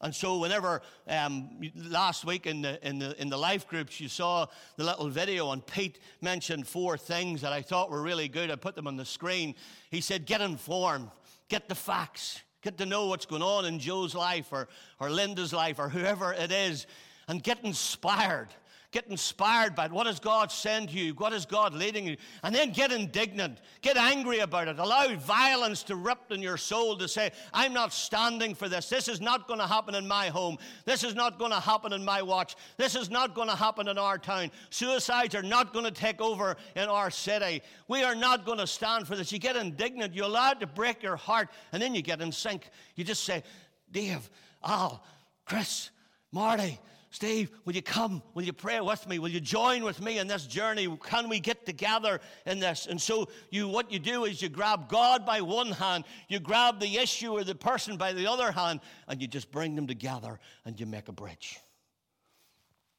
And 0.00 0.14
so, 0.14 0.38
whenever 0.38 0.83
um, 1.09 1.61
last 1.74 2.24
week 2.24 2.46
in 2.46 2.62
the, 2.62 2.87
in, 2.87 2.98
the, 2.98 3.20
in 3.20 3.30
the 3.30 3.37
life 3.37 3.66
groups 3.66 4.00
you 4.00 4.09
saw 4.09 4.46
the 4.76 4.85
little 4.85 5.09
video, 5.09 5.50
and 5.52 5.64
Pete 5.66 5.98
mentioned 6.20 6.66
four 6.66 6.98
things 6.98 7.40
that 7.40 7.52
I 7.52 7.62
thought 7.62 7.90
were 7.90 8.02
really 8.02 8.28
good, 8.28 8.50
I 8.50 8.57
put 8.57 8.74
them 8.74 8.87
on 8.87 8.96
the 8.96 9.04
screen. 9.04 9.54
He 9.90 10.00
said, 10.00 10.26
Get 10.26 10.40
informed, 10.40 11.11
get 11.48 11.68
the 11.68 11.74
facts, 11.74 12.42
get 12.62 12.76
to 12.78 12.87
know 12.87 13.07
what's 13.07 13.26
going 13.26 13.42
on 13.42 13.64
in 13.64 13.78
Joe's 13.78 14.14
life 14.14 14.48
or, 14.50 14.68
or 15.00 15.11
Linda's 15.11 15.52
life 15.52 15.78
or 15.78 15.88
whoever 15.88 16.33
it 16.33 16.52
is, 16.52 16.87
and 17.28 17.42
get 17.42 17.64
inspired. 17.64 18.48
Get 18.94 19.09
inspired 19.09 19.74
by 19.74 19.87
it. 19.87 19.90
What 19.90 20.04
does 20.04 20.20
God 20.20 20.52
send 20.52 20.88
you? 20.88 21.14
What 21.14 21.33
is 21.33 21.46
God 21.46 21.74
leading 21.74 22.07
you? 22.07 22.16
And 22.44 22.54
then 22.54 22.70
get 22.70 22.92
indignant. 22.92 23.59
Get 23.83 23.96
angry 23.96 24.38
about 24.38 24.68
it. 24.68 24.78
Allow 24.78 25.16
violence 25.16 25.83
to 25.85 25.96
rip 25.96 26.30
in 26.30 26.40
your 26.40 26.57
soul 26.57 26.96
to 26.98 27.09
say, 27.09 27.33
I'm 27.52 27.72
not 27.72 27.92
standing 27.92 28.54
for 28.54 28.68
this. 28.68 28.88
This 28.88 29.09
is 29.09 29.20
not 29.20 29.48
going 29.48 29.59
to 29.59 29.66
happen 29.66 29.96
in 29.96 30.07
my 30.07 30.28
home. 30.28 30.59
This 30.85 31.02
is 31.02 31.16
not 31.16 31.40
going 31.40 31.50
to 31.50 31.59
happen 31.59 31.92
in 31.92 32.04
my 32.04 32.22
watch. 32.22 32.54
This 32.76 32.94
is 32.94 33.11
not 33.11 33.35
going 33.35 33.48
to 33.48 33.57
happen 33.57 33.88
in 33.88 33.98
our 33.98 34.16
town. 34.16 34.52
Suicides 34.70 35.35
are 35.35 35.42
not 35.42 35.72
going 35.72 35.87
to 35.87 35.90
take 35.90 36.20
over 36.20 36.57
in 36.76 36.88
our 36.88 37.11
city. 37.11 37.62
We 37.88 38.04
are 38.04 38.14
not 38.14 38.46
going 38.46 38.59
to 38.59 38.66
stand 38.68 39.09
for 39.09 39.16
this. 39.16 39.33
You 39.33 39.40
get 39.40 39.57
indignant. 39.57 40.14
You 40.14 40.24
allow 40.24 40.52
it 40.52 40.61
to 40.61 40.68
break 40.68 41.02
your 41.02 41.16
heart. 41.16 41.48
And 41.72 41.83
then 41.83 41.96
you 41.96 42.02
get 42.02 42.20
in 42.20 42.30
sync. 42.30 42.70
You 42.94 43.02
just 43.02 43.24
say, 43.24 43.42
Dave, 43.90 44.30
Al, 44.64 45.04
Chris, 45.46 45.90
Marty, 46.30 46.78
Steve, 47.14 47.53
will 47.64 47.77
you 47.77 47.81
come? 47.81 48.24
Will 48.35 48.42
you 48.42 48.53
pray 48.53 48.81
with 48.81 49.09
me? 49.09 49.20
Will 49.20 49.29
you 49.29 49.38
join 49.38 49.85
with 49.85 50.00
me 50.00 50.18
in 50.18 50.27
this 50.27 50.48
journey? 50.48 50.88
Can 51.05 51.29
we 51.29 51.38
get 51.38 51.64
together 51.64 52.20
in 52.44 52.59
this? 52.59 52.88
And 52.90 53.00
so 53.00 53.29
you 53.50 53.68
what 53.68 53.92
you 53.92 54.00
do 54.00 54.24
is 54.24 54.42
you 54.42 54.48
grab 54.48 54.88
God 54.88 55.24
by 55.24 55.40
one 55.40 55.70
hand, 55.70 56.07
you 56.29 56.40
grab 56.40 56.81
the 56.81 56.96
issue 56.96 57.31
or 57.31 57.44
the 57.44 57.55
person 57.55 57.96
by 57.96 58.14
the 58.14 58.27
other 58.27 58.50
hand, 58.50 58.81
and 59.07 59.22
you 59.22 59.29
just 59.29 59.53
bring 59.53 59.77
them 59.77 59.87
together 59.87 60.40
and 60.64 60.81
you 60.81 60.87
make 60.87 61.07
a 61.07 61.12
bridge. 61.12 61.61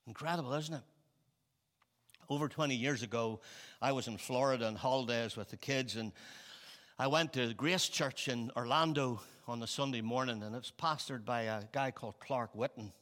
Incredible, 0.07 0.53
isn't 0.53 0.75
it? 0.75 0.83
Over 2.29 2.47
20 2.47 2.73
years 2.73 3.03
ago, 3.03 3.41
I 3.81 3.91
was 3.91 4.07
in 4.07 4.15
Florida 4.17 4.65
on 4.65 4.77
holidays 4.77 5.35
with 5.35 5.49
the 5.49 5.57
kids, 5.57 5.97
and 5.97 6.13
I 6.97 7.07
went 7.07 7.33
to 7.33 7.53
Grace 7.53 7.89
Church 7.89 8.29
in 8.29 8.49
Orlando 8.55 9.19
on 9.45 9.61
a 9.61 9.67
Sunday 9.67 9.99
morning, 9.99 10.41
and 10.41 10.55
it 10.55 10.57
was 10.57 10.71
pastored 10.81 11.25
by 11.25 11.41
a 11.41 11.63
guy 11.73 11.91
called 11.91 12.17
Clark 12.21 12.55
Whitten. 12.55 12.93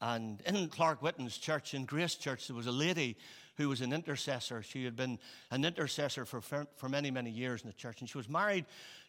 And 0.00 0.42
in 0.46 0.68
Clark 0.68 1.02
Whitten's 1.02 1.38
church, 1.38 1.74
in 1.74 1.84
Grace 1.84 2.14
Church, 2.16 2.48
there 2.48 2.56
was 2.56 2.66
a 2.66 2.72
lady 2.72 3.16
who 3.56 3.68
was 3.68 3.80
an 3.80 3.92
intercessor. 3.92 4.62
She 4.62 4.84
had 4.84 4.96
been 4.96 5.18
an 5.50 5.64
intercessor 5.64 6.24
for, 6.24 6.40
for 6.40 6.88
many, 6.88 7.10
many 7.10 7.30
years 7.30 7.62
in 7.62 7.68
the 7.68 7.74
church. 7.74 8.00
And 8.00 8.08
she 8.08 8.18
was 8.18 8.28
married 8.28 8.66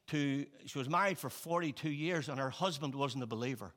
to, 0.08 0.46
she 0.66 0.78
was 0.78 0.90
married 0.90 1.18
for 1.18 1.30
42 1.30 1.90
years, 1.90 2.30
and 2.30 2.40
her 2.40 2.52
husband 2.52 2.94
wasn't 2.94 3.24
a 3.24 3.28
believer. 3.28 3.74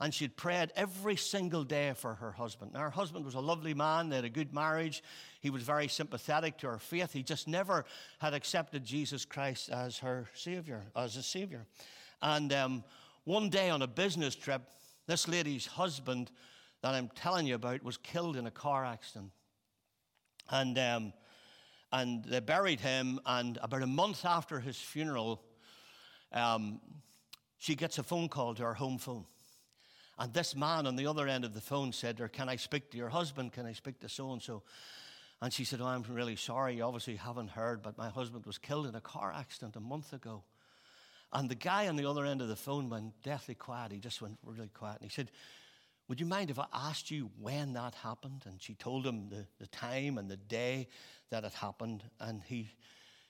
And 0.00 0.14
she'd 0.14 0.36
prayed 0.36 0.72
every 0.76 1.16
single 1.16 1.62
day 1.62 1.92
for 1.94 2.14
her 2.14 2.32
husband. 2.32 2.72
Now, 2.72 2.80
her 2.80 2.90
husband 2.90 3.24
was 3.24 3.34
a 3.34 3.40
lovely 3.40 3.74
man. 3.74 4.08
They 4.08 4.16
had 4.16 4.24
a 4.24 4.30
good 4.30 4.54
marriage. 4.54 5.02
He 5.40 5.50
was 5.50 5.62
very 5.62 5.88
sympathetic 5.88 6.56
to 6.58 6.68
her 6.68 6.78
faith. 6.78 7.12
He 7.12 7.22
just 7.22 7.46
never 7.46 7.84
had 8.18 8.32
accepted 8.32 8.82
Jesus 8.82 9.26
Christ 9.26 9.68
as 9.68 9.98
her 9.98 10.26
Savior, 10.32 10.82
as 10.96 11.16
a 11.16 11.22
Savior. 11.22 11.66
And 12.22 12.52
um, 12.52 12.84
one 13.24 13.50
day 13.50 13.68
on 13.68 13.82
a 13.82 13.86
business 13.86 14.34
trip, 14.34 14.62
this 15.10 15.26
lady's 15.26 15.66
husband 15.66 16.30
that 16.82 16.94
I'm 16.94 17.10
telling 17.14 17.46
you 17.46 17.56
about 17.56 17.82
was 17.82 17.96
killed 17.96 18.36
in 18.36 18.46
a 18.46 18.50
car 18.50 18.84
accident. 18.84 19.32
And, 20.48 20.78
um, 20.78 21.12
and 21.92 22.24
they 22.24 22.40
buried 22.40 22.80
him, 22.80 23.20
and 23.26 23.58
about 23.60 23.82
a 23.82 23.86
month 23.86 24.24
after 24.24 24.60
his 24.60 24.76
funeral, 24.76 25.42
um, 26.32 26.80
she 27.58 27.74
gets 27.74 27.98
a 27.98 28.02
phone 28.02 28.28
call 28.28 28.54
to 28.54 28.62
her 28.62 28.74
home 28.74 28.98
phone. 28.98 29.24
And 30.18 30.32
this 30.32 30.54
man 30.54 30.86
on 30.86 30.96
the 30.96 31.06
other 31.06 31.26
end 31.26 31.44
of 31.44 31.54
the 31.54 31.60
phone 31.60 31.92
said 31.92 32.18
to 32.18 32.24
her, 32.24 32.28
Can 32.28 32.48
I 32.48 32.56
speak 32.56 32.90
to 32.92 32.98
your 32.98 33.08
husband? 33.08 33.52
Can 33.52 33.66
I 33.66 33.72
speak 33.72 34.00
to 34.00 34.08
so 34.08 34.32
and 34.32 34.40
so? 34.40 34.62
And 35.42 35.52
she 35.52 35.64
said, 35.64 35.80
Oh, 35.80 35.86
I'm 35.86 36.04
really 36.08 36.36
sorry. 36.36 36.76
You 36.76 36.84
obviously 36.84 37.16
haven't 37.16 37.50
heard, 37.50 37.82
but 37.82 37.98
my 37.98 38.10
husband 38.10 38.46
was 38.46 38.58
killed 38.58 38.86
in 38.86 38.94
a 38.94 39.00
car 39.00 39.32
accident 39.32 39.76
a 39.76 39.80
month 39.80 40.12
ago. 40.12 40.44
And 41.32 41.48
the 41.48 41.54
guy 41.54 41.86
on 41.88 41.96
the 41.96 42.08
other 42.08 42.24
end 42.24 42.40
of 42.40 42.48
the 42.48 42.56
phone 42.56 42.88
went 42.88 43.12
deathly 43.22 43.54
quiet. 43.54 43.92
He 43.92 43.98
just 43.98 44.20
went 44.20 44.38
really 44.44 44.70
quiet. 44.74 45.00
And 45.00 45.10
he 45.10 45.14
said, 45.14 45.30
Would 46.08 46.18
you 46.18 46.26
mind 46.26 46.50
if 46.50 46.58
I 46.58 46.66
asked 46.72 47.10
you 47.10 47.30
when 47.38 47.72
that 47.74 47.94
happened? 47.94 48.42
And 48.46 48.60
she 48.60 48.74
told 48.74 49.06
him 49.06 49.28
the, 49.28 49.46
the 49.60 49.68
time 49.68 50.18
and 50.18 50.28
the 50.28 50.36
day 50.36 50.88
that 51.30 51.44
it 51.44 51.52
happened. 51.54 52.02
And 52.18 52.42
he, 52.44 52.70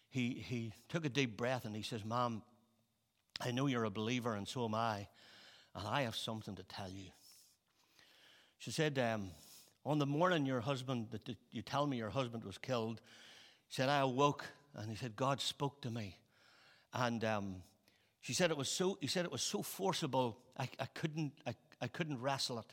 he, 0.08 0.44
he 0.48 0.72
took 0.88 1.04
a 1.04 1.10
deep 1.10 1.36
breath 1.36 1.66
and 1.66 1.76
he 1.76 1.82
says, 1.82 2.04
Mom, 2.04 2.42
I 3.40 3.50
know 3.50 3.66
you're 3.66 3.84
a 3.84 3.90
believer, 3.90 4.34
and 4.34 4.46
so 4.46 4.64
am 4.64 4.74
I. 4.74 5.08
And 5.74 5.86
I 5.86 6.02
have 6.02 6.16
something 6.16 6.56
to 6.56 6.62
tell 6.62 6.90
you. 6.90 7.10
She 8.58 8.70
said, 8.70 8.98
um, 8.98 9.30
On 9.84 9.98
the 9.98 10.06
morning 10.06 10.46
your 10.46 10.60
husband, 10.60 11.08
that 11.10 11.36
you 11.50 11.62
tell 11.62 11.86
me 11.86 11.96
your 11.96 12.10
husband 12.10 12.44
was 12.44 12.58
killed, 12.58 13.00
he 13.68 13.74
said, 13.74 13.88
I 13.88 14.00
awoke 14.00 14.46
and 14.74 14.90
he 14.90 14.96
said, 14.96 15.16
God 15.16 15.40
spoke 15.40 15.80
to 15.82 15.90
me. 15.90 16.16
And 16.92 17.24
um, 17.24 17.56
she 18.20 18.35
said 18.35 18.50
it 18.50 18.56
was 18.56 18.68
so, 18.68 18.98
he 19.00 19.06
said 19.06 19.24
it 19.24 19.33
was 19.33 19.42
so 19.42 19.62
forcible, 19.62 20.38
I, 20.59 20.68
I, 20.78 20.87
couldn't, 20.87 21.33
I, 21.46 21.54
I 21.80 21.88
couldn't 21.88 22.20
wrestle 22.20 22.59
it. 22.59 22.66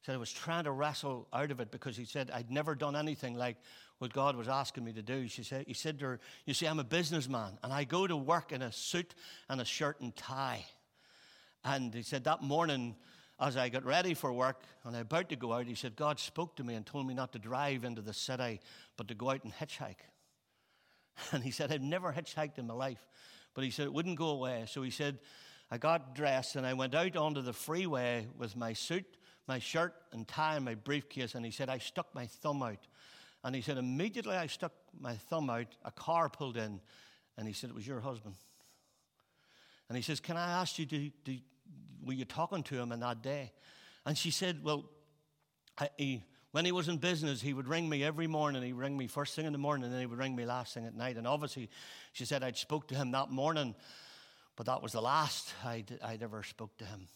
He 0.00 0.06
said 0.06 0.14
I 0.14 0.18
was 0.18 0.32
trying 0.32 0.64
to 0.64 0.70
wrestle 0.70 1.26
out 1.32 1.50
of 1.50 1.60
it 1.60 1.70
because 1.70 1.96
he 1.96 2.04
said 2.04 2.30
I'd 2.32 2.50
never 2.50 2.74
done 2.74 2.94
anything 2.94 3.34
like 3.34 3.56
what 3.98 4.12
God 4.12 4.36
was 4.36 4.48
asking 4.48 4.84
me 4.84 4.92
to 4.92 5.02
do. 5.02 5.26
She 5.26 5.42
said, 5.42 5.64
he 5.66 5.74
said 5.74 5.98
to 5.98 6.04
her, 6.04 6.20
You 6.44 6.54
see, 6.54 6.66
I'm 6.66 6.78
a 6.78 6.84
businessman 6.84 7.58
and 7.64 7.72
I 7.72 7.84
go 7.84 8.06
to 8.06 8.16
work 8.16 8.52
in 8.52 8.62
a 8.62 8.70
suit 8.70 9.14
and 9.48 9.60
a 9.60 9.64
shirt 9.64 10.00
and 10.00 10.14
tie. 10.14 10.64
And 11.64 11.92
he 11.92 12.02
said, 12.02 12.24
That 12.24 12.42
morning, 12.42 12.94
as 13.40 13.56
I 13.56 13.68
got 13.68 13.84
ready 13.84 14.14
for 14.14 14.32
work 14.32 14.62
and 14.84 14.96
I 14.96 15.00
about 15.00 15.30
to 15.30 15.36
go 15.36 15.52
out, 15.52 15.66
he 15.66 15.74
said, 15.74 15.96
God 15.96 16.20
spoke 16.20 16.56
to 16.56 16.64
me 16.64 16.74
and 16.74 16.86
told 16.86 17.06
me 17.06 17.14
not 17.14 17.32
to 17.32 17.38
drive 17.38 17.84
into 17.84 18.02
the 18.02 18.14
city, 18.14 18.60
but 18.96 19.08
to 19.08 19.14
go 19.14 19.30
out 19.30 19.44
and 19.44 19.52
hitchhike. 19.52 19.96
And 21.32 21.42
he 21.42 21.50
said, 21.50 21.72
I've 21.72 21.80
never 21.80 22.12
hitchhiked 22.12 22.58
in 22.58 22.66
my 22.66 22.74
life. 22.74 23.04
But 23.56 23.64
he 23.64 23.70
said 23.70 23.86
it 23.86 23.92
wouldn't 23.92 24.18
go 24.18 24.28
away. 24.28 24.64
So 24.68 24.82
he 24.82 24.90
said, 24.90 25.18
I 25.70 25.78
got 25.78 26.14
dressed 26.14 26.56
and 26.56 26.66
I 26.66 26.74
went 26.74 26.94
out 26.94 27.16
onto 27.16 27.40
the 27.40 27.54
freeway 27.54 28.28
with 28.36 28.54
my 28.54 28.74
suit, 28.74 29.16
my 29.48 29.58
shirt 29.58 29.94
and 30.12 30.28
tie, 30.28 30.56
and 30.56 30.64
my 30.64 30.74
briefcase. 30.74 31.34
And 31.34 31.44
he 31.44 31.50
said, 31.50 31.70
I 31.70 31.78
stuck 31.78 32.14
my 32.14 32.26
thumb 32.26 32.62
out. 32.62 32.86
And 33.42 33.54
he 33.54 33.62
said, 33.62 33.78
immediately 33.78 34.36
I 34.36 34.46
stuck 34.46 34.72
my 35.00 35.14
thumb 35.14 35.48
out, 35.48 35.68
a 35.86 35.90
car 35.90 36.28
pulled 36.28 36.58
in. 36.58 36.80
And 37.38 37.48
he 37.48 37.54
said, 37.54 37.70
It 37.70 37.76
was 37.76 37.86
your 37.86 38.00
husband. 38.00 38.34
And 39.88 39.96
he 39.96 40.02
says, 40.02 40.20
Can 40.20 40.36
I 40.36 40.60
ask 40.60 40.78
you, 40.78 40.84
do, 40.84 41.10
do, 41.24 41.38
were 42.04 42.12
you 42.12 42.26
talking 42.26 42.62
to 42.64 42.74
him 42.74 42.92
in 42.92 43.00
that 43.00 43.22
day? 43.22 43.52
And 44.04 44.18
she 44.18 44.30
said, 44.30 44.62
Well, 44.62 44.84
I, 45.78 45.88
he, 45.96 46.22
when 46.56 46.64
he 46.64 46.72
was 46.72 46.88
in 46.88 46.96
business, 46.96 47.42
he 47.42 47.52
would 47.52 47.68
ring 47.68 47.86
me 47.86 48.02
every 48.02 48.26
morning. 48.26 48.62
He'd 48.62 48.72
ring 48.72 48.96
me 48.96 49.08
first 49.08 49.36
thing 49.36 49.44
in 49.44 49.52
the 49.52 49.58
morning, 49.58 49.84
and 49.84 49.92
then 49.92 50.00
he 50.00 50.06
would 50.06 50.18
ring 50.18 50.34
me 50.34 50.46
last 50.46 50.72
thing 50.72 50.86
at 50.86 50.94
night. 50.94 51.18
And 51.18 51.26
obviously, 51.26 51.68
she 52.14 52.24
said 52.24 52.42
I'd 52.42 52.56
spoke 52.56 52.88
to 52.88 52.94
him 52.94 53.10
that 53.10 53.30
morning, 53.30 53.74
but 54.56 54.64
that 54.64 54.82
was 54.82 54.92
the 54.92 55.02
last 55.02 55.52
I'd, 55.62 55.98
I'd 56.02 56.22
ever 56.22 56.42
spoke 56.42 56.74
to 56.78 56.86
him. 56.86 57.08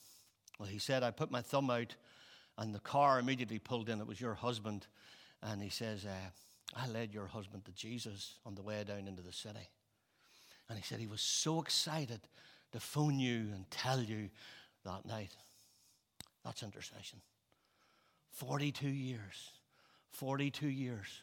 Well, 0.59 0.69
he 0.69 0.79
said 0.79 1.03
I 1.03 1.11
put 1.11 1.31
my 1.31 1.41
thumb 1.41 1.71
out, 1.71 1.97
and 2.59 2.75
the 2.75 2.81
car 2.81 3.19
immediately 3.19 3.59
pulled 3.59 3.89
in. 3.89 3.99
It 3.99 4.07
was 4.07 4.21
your 4.21 4.35
husband, 4.35 4.87
and 5.43 5.63
he 5.63 5.71
says 5.71 6.05
uh, 6.05 6.77
I 6.77 6.89
led 6.89 7.15
your 7.15 7.27
husband 7.27 7.65
to 7.65 7.73
Jesus 7.73 8.35
on 8.45 8.57
the 8.57 8.63
way 8.63 8.85
down 8.85 9.09
into 9.09 9.23
the 9.23 9.33
city. 9.33 9.71
And 10.69 10.77
he 10.77 10.85
said 10.85 11.01
he 11.01 11.07
was 11.07 11.23
so 11.23 11.63
excited 11.63 12.21
to 12.73 12.79
phone 12.79 13.19
you 13.19 13.53
and 13.55 13.71
tell 13.71 14.03
you 14.03 14.29
that 14.85 15.07
night. 15.07 15.35
That's 16.45 16.63
intercession. 16.63 17.23
42 18.33 18.89
years. 18.89 19.51
42 20.11 20.69
years. 20.69 21.23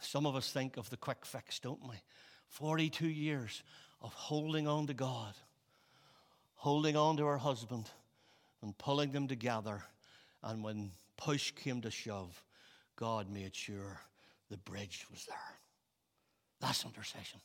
Some 0.00 0.26
of 0.26 0.36
us 0.36 0.50
think 0.50 0.76
of 0.76 0.90
the 0.90 0.96
quick 0.96 1.24
fix, 1.24 1.58
don't 1.58 1.82
we? 1.88 1.96
42 2.48 3.08
years 3.08 3.62
of 4.00 4.12
holding 4.12 4.68
on 4.68 4.86
to 4.86 4.94
God, 4.94 5.34
holding 6.54 6.96
on 6.96 7.16
to 7.16 7.24
her 7.26 7.38
husband, 7.38 7.90
and 8.62 8.76
pulling 8.78 9.12
them 9.12 9.28
together. 9.28 9.82
And 10.42 10.62
when 10.62 10.90
push 11.16 11.50
came 11.52 11.80
to 11.82 11.90
shove, 11.90 12.42
God 12.96 13.30
made 13.30 13.54
sure 13.54 14.00
the 14.50 14.56
bridge 14.56 15.06
was 15.10 15.26
there. 15.26 15.58
That's 16.60 16.84
intercession. 16.84 17.40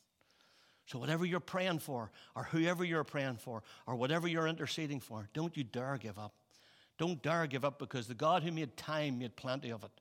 So, 0.86 0.97
whatever 0.97 1.25
you're 1.25 1.39
praying 1.39 1.80
for, 1.80 2.12
or 2.36 2.43
whoever 2.45 2.84
you're 2.84 3.04
praying 3.04 3.38
for, 3.38 3.63
or 3.86 3.95
whatever 3.95 4.28
you're 4.28 4.47
interceding 4.47 4.99
for, 4.99 5.30
don't 5.34 5.56
you 5.56 5.63
dare 5.63 5.97
give 5.97 6.17
up. 6.17 6.34
Don't 6.99 7.23
dare 7.23 7.47
give 7.47 7.65
up 7.65 7.79
because 7.79 8.07
the 8.07 8.13
God 8.13 8.43
who 8.43 8.51
made 8.51 8.77
time 8.77 9.17
made 9.17 9.35
plenty 9.35 9.71
of 9.71 9.83
it. 9.83 9.91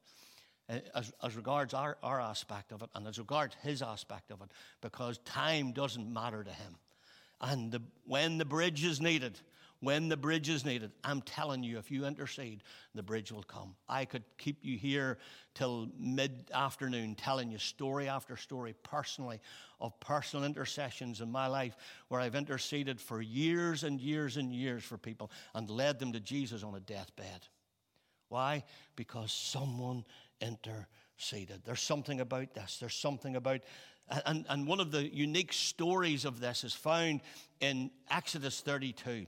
Uh, 0.68 0.80
as, 0.94 1.12
as 1.22 1.34
regards 1.34 1.72
our, 1.72 1.96
our 2.02 2.20
aspect 2.20 2.72
of 2.72 2.82
it 2.82 2.90
and 2.94 3.06
as 3.06 3.18
regards 3.18 3.56
his 3.62 3.80
aspect 3.80 4.30
of 4.30 4.42
it, 4.42 4.48
because 4.82 5.16
time 5.18 5.72
doesn't 5.72 6.12
matter 6.12 6.44
to 6.44 6.50
him. 6.50 6.76
And 7.40 7.72
the, 7.72 7.80
when 8.04 8.36
the 8.36 8.44
bridge 8.44 8.84
is 8.84 9.00
needed, 9.00 9.40
when 9.80 10.08
the 10.08 10.16
bridge 10.16 10.48
is 10.48 10.64
needed. 10.64 10.90
I'm 11.04 11.22
telling 11.22 11.62
you, 11.62 11.78
if 11.78 11.90
you 11.90 12.04
intercede, 12.04 12.62
the 12.94 13.02
bridge 13.02 13.30
will 13.30 13.44
come. 13.44 13.76
I 13.88 14.04
could 14.04 14.24
keep 14.36 14.64
you 14.64 14.76
here 14.76 15.18
till 15.54 15.88
mid 15.98 16.50
afternoon 16.52 17.14
telling 17.14 17.50
you 17.50 17.58
story 17.58 18.08
after 18.08 18.36
story 18.36 18.74
personally 18.82 19.40
of 19.80 19.98
personal 20.00 20.44
intercessions 20.44 21.20
in 21.20 21.30
my 21.30 21.46
life 21.46 21.76
where 22.08 22.20
I've 22.20 22.34
interceded 22.34 23.00
for 23.00 23.22
years 23.22 23.84
and 23.84 24.00
years 24.00 24.36
and 24.36 24.52
years 24.52 24.82
for 24.82 24.98
people 24.98 25.30
and 25.54 25.70
led 25.70 25.98
them 25.98 26.12
to 26.12 26.20
Jesus 26.20 26.64
on 26.64 26.74
a 26.74 26.80
deathbed. 26.80 27.46
Why? 28.28 28.64
Because 28.96 29.32
someone 29.32 30.04
interceded. 30.40 31.62
There's 31.64 31.80
something 31.80 32.20
about 32.20 32.52
this. 32.54 32.78
There's 32.78 32.96
something 32.96 33.36
about 33.36 33.60
and, 34.24 34.46
and 34.48 34.66
one 34.66 34.80
of 34.80 34.90
the 34.90 35.06
unique 35.14 35.52
stories 35.52 36.24
of 36.24 36.40
this 36.40 36.64
is 36.64 36.72
found 36.72 37.20
in 37.60 37.90
Exodus 38.10 38.60
32. 38.60 39.26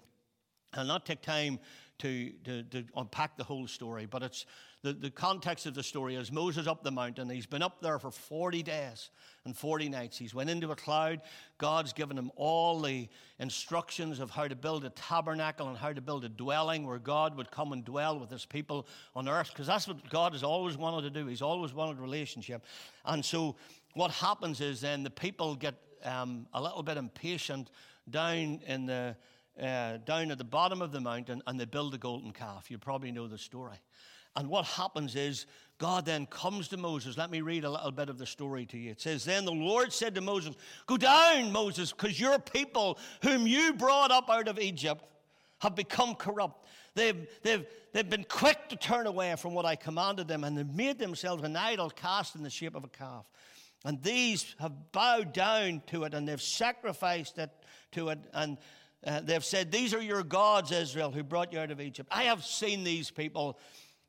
I'll 0.74 0.84
not 0.84 1.06
take 1.06 1.22
time 1.22 1.58
to, 1.98 2.30
to, 2.44 2.62
to, 2.62 2.84
unpack 2.96 3.36
the 3.36 3.44
whole 3.44 3.66
story, 3.66 4.06
but 4.06 4.22
it's 4.22 4.46
the, 4.82 4.94
the 4.94 5.10
context 5.10 5.66
of 5.66 5.74
the 5.74 5.82
story 5.82 6.14
is 6.14 6.32
Moses 6.32 6.66
up 6.66 6.82
the 6.82 6.90
mountain. 6.90 7.28
He's 7.28 7.44
been 7.44 7.62
up 7.62 7.82
there 7.82 7.98
for 7.98 8.10
40 8.10 8.62
days 8.62 9.10
and 9.44 9.54
40 9.54 9.90
nights. 9.90 10.16
He's 10.16 10.34
went 10.34 10.48
into 10.48 10.70
a 10.70 10.76
cloud. 10.76 11.20
God's 11.58 11.92
given 11.92 12.16
him 12.16 12.30
all 12.36 12.80
the 12.80 13.08
instructions 13.38 14.20
of 14.20 14.30
how 14.30 14.48
to 14.48 14.56
build 14.56 14.86
a 14.86 14.90
tabernacle 14.90 15.68
and 15.68 15.76
how 15.76 15.92
to 15.92 16.00
build 16.00 16.24
a 16.24 16.30
dwelling 16.30 16.86
where 16.86 16.98
God 16.98 17.36
would 17.36 17.50
come 17.50 17.72
and 17.72 17.84
dwell 17.84 18.18
with 18.18 18.30
his 18.30 18.46
people 18.46 18.86
on 19.14 19.28
earth, 19.28 19.50
because 19.52 19.66
that's 19.66 19.86
what 19.86 20.08
God 20.08 20.32
has 20.32 20.42
always 20.42 20.78
wanted 20.78 21.12
to 21.12 21.20
do. 21.20 21.26
He's 21.26 21.42
always 21.42 21.74
wanted 21.74 21.98
a 21.98 22.02
relationship. 22.02 22.64
And 23.04 23.22
so 23.22 23.56
what 23.92 24.10
happens 24.10 24.62
is 24.62 24.80
then 24.80 25.02
the 25.02 25.10
people 25.10 25.54
get 25.54 25.74
um, 26.04 26.46
a 26.54 26.62
little 26.62 26.82
bit 26.82 26.96
impatient 26.96 27.70
down 28.08 28.60
in 28.66 28.86
the 28.86 29.16
uh, 29.60 29.98
down 29.98 30.30
at 30.30 30.38
the 30.38 30.44
bottom 30.44 30.82
of 30.82 30.92
the 30.92 31.00
mountain 31.00 31.42
and 31.46 31.58
they 31.58 31.64
build 31.64 31.94
a 31.94 31.98
golden 31.98 32.32
calf. 32.32 32.70
You 32.70 32.78
probably 32.78 33.12
know 33.12 33.28
the 33.28 33.38
story. 33.38 33.78
And 34.36 34.48
what 34.48 34.64
happens 34.64 35.16
is 35.16 35.46
God 35.78 36.06
then 36.06 36.26
comes 36.26 36.68
to 36.68 36.76
Moses. 36.76 37.18
Let 37.18 37.30
me 37.30 37.40
read 37.40 37.64
a 37.64 37.70
little 37.70 37.90
bit 37.90 38.08
of 38.08 38.18
the 38.18 38.26
story 38.26 38.64
to 38.66 38.78
you. 38.78 38.92
It 38.92 39.00
says, 39.00 39.24
Then 39.24 39.44
the 39.44 39.52
Lord 39.52 39.92
said 39.92 40.14
to 40.14 40.20
Moses, 40.20 40.54
Go 40.86 40.96
down, 40.96 41.50
Moses, 41.50 41.92
because 41.92 42.20
your 42.20 42.38
people, 42.38 42.98
whom 43.22 43.46
you 43.46 43.72
brought 43.72 44.12
up 44.12 44.30
out 44.30 44.46
of 44.46 44.58
Egypt, 44.60 45.04
have 45.60 45.74
become 45.74 46.14
corrupt. 46.14 46.66
They've, 46.94 47.26
they've, 47.42 47.66
they've 47.92 48.08
been 48.08 48.24
quick 48.28 48.68
to 48.68 48.76
turn 48.76 49.06
away 49.06 49.34
from 49.36 49.54
what 49.54 49.64
I 49.64 49.74
commanded 49.76 50.28
them, 50.28 50.44
and 50.44 50.56
they've 50.56 50.74
made 50.74 50.98
themselves 50.98 51.42
an 51.42 51.56
idol 51.56 51.90
cast 51.90 52.36
in 52.36 52.42
the 52.42 52.50
shape 52.50 52.74
of 52.74 52.84
a 52.84 52.88
calf. 52.88 53.26
And 53.84 54.02
these 54.02 54.54
have 54.58 54.92
bowed 54.92 55.32
down 55.32 55.82
to 55.88 56.04
it, 56.04 56.14
and 56.14 56.28
they've 56.28 56.40
sacrificed 56.40 57.38
it 57.38 57.50
to 57.92 58.10
it, 58.10 58.18
and 58.32 58.58
uh, 59.06 59.20
they've 59.20 59.44
said, 59.44 59.72
These 59.72 59.94
are 59.94 60.02
your 60.02 60.22
gods, 60.22 60.72
Israel, 60.72 61.10
who 61.10 61.22
brought 61.22 61.52
you 61.52 61.58
out 61.58 61.70
of 61.70 61.80
Egypt. 61.80 62.08
I 62.12 62.24
have 62.24 62.44
seen 62.44 62.84
these 62.84 63.10
people, 63.10 63.58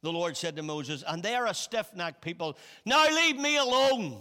the 0.02 0.12
Lord 0.12 0.36
said 0.36 0.56
to 0.58 0.64
Moses, 0.64 1.04
and 1.08 1.24
they 1.24 1.36
are 1.36 1.48
a 1.48 1.54
stiff 1.54 1.92
necked 1.96 2.22
people. 2.22 2.58
Now 2.86 3.08
leave 3.10 3.38
me 3.38 3.58
alone. 3.58 4.18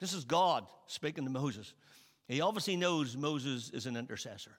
This 0.00 0.12
is 0.12 0.24
God 0.24 0.66
speaking 0.86 1.24
to 1.24 1.30
Moses. 1.30 1.74
He 2.28 2.40
obviously 2.40 2.76
knows 2.76 3.16
Moses 3.16 3.70
is 3.70 3.86
an 3.86 3.96
intercessor. 3.96 4.52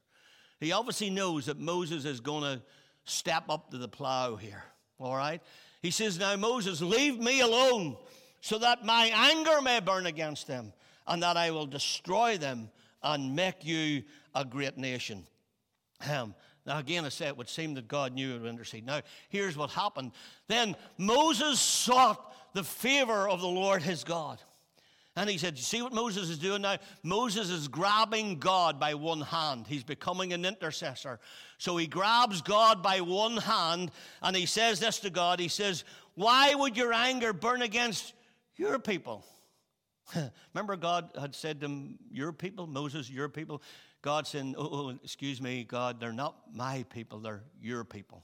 He 0.59 0.71
obviously 0.71 1.09
knows 1.09 1.45
that 1.45 1.57
Moses 1.57 2.05
is 2.05 2.19
going 2.19 2.43
to 2.43 2.61
step 3.05 3.45
up 3.49 3.71
to 3.71 3.77
the 3.77 3.87
plow 3.87 4.35
here. 4.35 4.63
All 4.99 5.15
right? 5.15 5.41
He 5.81 5.91
says, 5.91 6.19
Now, 6.19 6.35
Moses, 6.35 6.81
leave 6.81 7.19
me 7.19 7.41
alone 7.41 7.97
so 8.41 8.57
that 8.59 8.85
my 8.85 9.11
anger 9.13 9.61
may 9.61 9.79
burn 9.79 10.05
against 10.05 10.47
them 10.47 10.73
and 11.07 11.23
that 11.23 11.37
I 11.37 11.51
will 11.51 11.65
destroy 11.65 12.37
them 12.37 12.69
and 13.01 13.35
make 13.35 13.65
you 13.65 14.03
a 14.35 14.45
great 14.45 14.77
nation. 14.77 15.25
Um, 16.09 16.33
now, 16.65 16.77
again, 16.77 17.05
I 17.05 17.09
say 17.09 17.27
it 17.27 17.37
would 17.37 17.49
seem 17.49 17.73
that 17.75 17.87
God 17.87 18.13
knew 18.13 18.35
it 18.35 18.41
would 18.41 18.49
intercede. 18.49 18.85
Now, 18.85 19.01
here's 19.29 19.57
what 19.57 19.71
happened. 19.71 20.11
Then 20.47 20.75
Moses 20.97 21.59
sought 21.59 22.33
the 22.53 22.63
favor 22.63 23.27
of 23.27 23.41
the 23.41 23.47
Lord 23.47 23.81
his 23.81 24.03
God. 24.03 24.39
And 25.15 25.29
he 25.29 25.37
said, 25.37 25.57
You 25.57 25.63
see 25.63 25.81
what 25.81 25.93
Moses 25.93 26.29
is 26.29 26.37
doing 26.37 26.61
now? 26.61 26.77
Moses 27.03 27.49
is 27.49 27.67
grabbing 27.67 28.39
God 28.39 28.79
by 28.79 28.93
one 28.93 29.21
hand. 29.21 29.65
He's 29.67 29.83
becoming 29.83 30.31
an 30.31 30.45
intercessor. 30.45 31.19
So 31.57 31.75
he 31.75 31.87
grabs 31.87 32.41
God 32.41 32.81
by 32.81 33.01
one 33.01 33.37
hand 33.37 33.91
and 34.21 34.35
he 34.35 34.45
says 34.45 34.79
this 34.79 34.99
to 34.99 35.09
God. 35.09 35.39
He 35.39 35.47
says, 35.47 35.83
Why 36.15 36.53
would 36.53 36.77
your 36.77 36.93
anger 36.93 37.33
burn 37.33 37.61
against 37.61 38.13
your 38.55 38.79
people? 38.79 39.25
Remember, 40.53 40.75
God 40.77 41.09
had 41.19 41.35
said 41.35 41.59
to 41.61 41.65
him, 41.65 41.99
Your 42.11 42.31
people, 42.31 42.67
Moses, 42.67 43.09
your 43.09 43.27
people. 43.27 43.61
God 44.01 44.27
saying, 44.27 44.55
oh, 44.57 44.69
oh, 44.71 44.89
excuse 45.03 45.41
me, 45.41 45.63
God, 45.63 45.99
they're 45.99 46.13
not 46.13 46.35
my 46.53 46.85
people, 46.89 47.19
they're 47.19 47.43
your 47.61 47.83
people. 47.83 48.23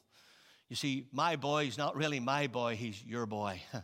You 0.69 0.75
see, 0.75 1.07
my 1.11 1.35
boy's 1.35 1.77
not 1.77 1.95
really 1.95 2.19
my 2.19 2.47
boy, 2.47 2.75
he's 2.75 3.03
your 3.03 3.25
boy. 3.25 3.61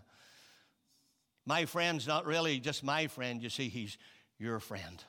my 1.45 1.65
friend's 1.65 2.07
not 2.07 2.25
really 2.25 2.59
just 2.59 2.83
my 2.83 3.07
friend, 3.07 3.41
you 3.43 3.49
see, 3.49 3.69
he's 3.69 3.97
your 4.39 4.59
friend. 4.59 5.03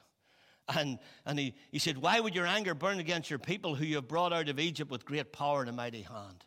And, 0.68 0.98
and 1.26 1.38
he, 1.38 1.54
he 1.70 1.78
said, 1.78 1.98
Why 1.98 2.20
would 2.20 2.34
your 2.34 2.46
anger 2.46 2.74
burn 2.74 3.00
against 3.00 3.30
your 3.30 3.38
people 3.38 3.74
who 3.74 3.84
you 3.84 3.96
have 3.96 4.08
brought 4.08 4.32
out 4.32 4.48
of 4.48 4.58
Egypt 4.60 4.90
with 4.90 5.04
great 5.04 5.32
power 5.32 5.60
and 5.60 5.70
a 5.70 5.72
mighty 5.72 6.02
hand? 6.02 6.44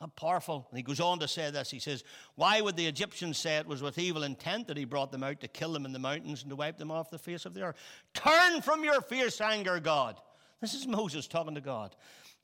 Not 0.00 0.16
powerful. 0.16 0.66
And 0.70 0.78
he 0.78 0.82
goes 0.82 0.98
on 0.98 1.18
to 1.18 1.28
say 1.28 1.50
this. 1.50 1.70
He 1.70 1.78
says, 1.78 2.04
Why 2.34 2.60
would 2.60 2.76
the 2.76 2.86
Egyptians 2.86 3.36
say 3.36 3.58
it 3.58 3.66
was 3.66 3.82
with 3.82 3.98
evil 3.98 4.22
intent 4.22 4.66
that 4.68 4.78
he 4.78 4.86
brought 4.86 5.12
them 5.12 5.22
out 5.22 5.40
to 5.40 5.48
kill 5.48 5.72
them 5.72 5.84
in 5.84 5.92
the 5.92 5.98
mountains 5.98 6.40
and 6.40 6.50
to 6.50 6.56
wipe 6.56 6.78
them 6.78 6.90
off 6.90 7.10
the 7.10 7.18
face 7.18 7.44
of 7.44 7.52
the 7.52 7.62
earth? 7.62 7.76
Turn 8.14 8.62
from 8.62 8.82
your 8.82 9.02
fierce 9.02 9.40
anger, 9.42 9.78
God. 9.78 10.18
This 10.62 10.72
is 10.72 10.86
Moses 10.86 11.26
talking 11.26 11.54
to 11.54 11.60
God. 11.60 11.94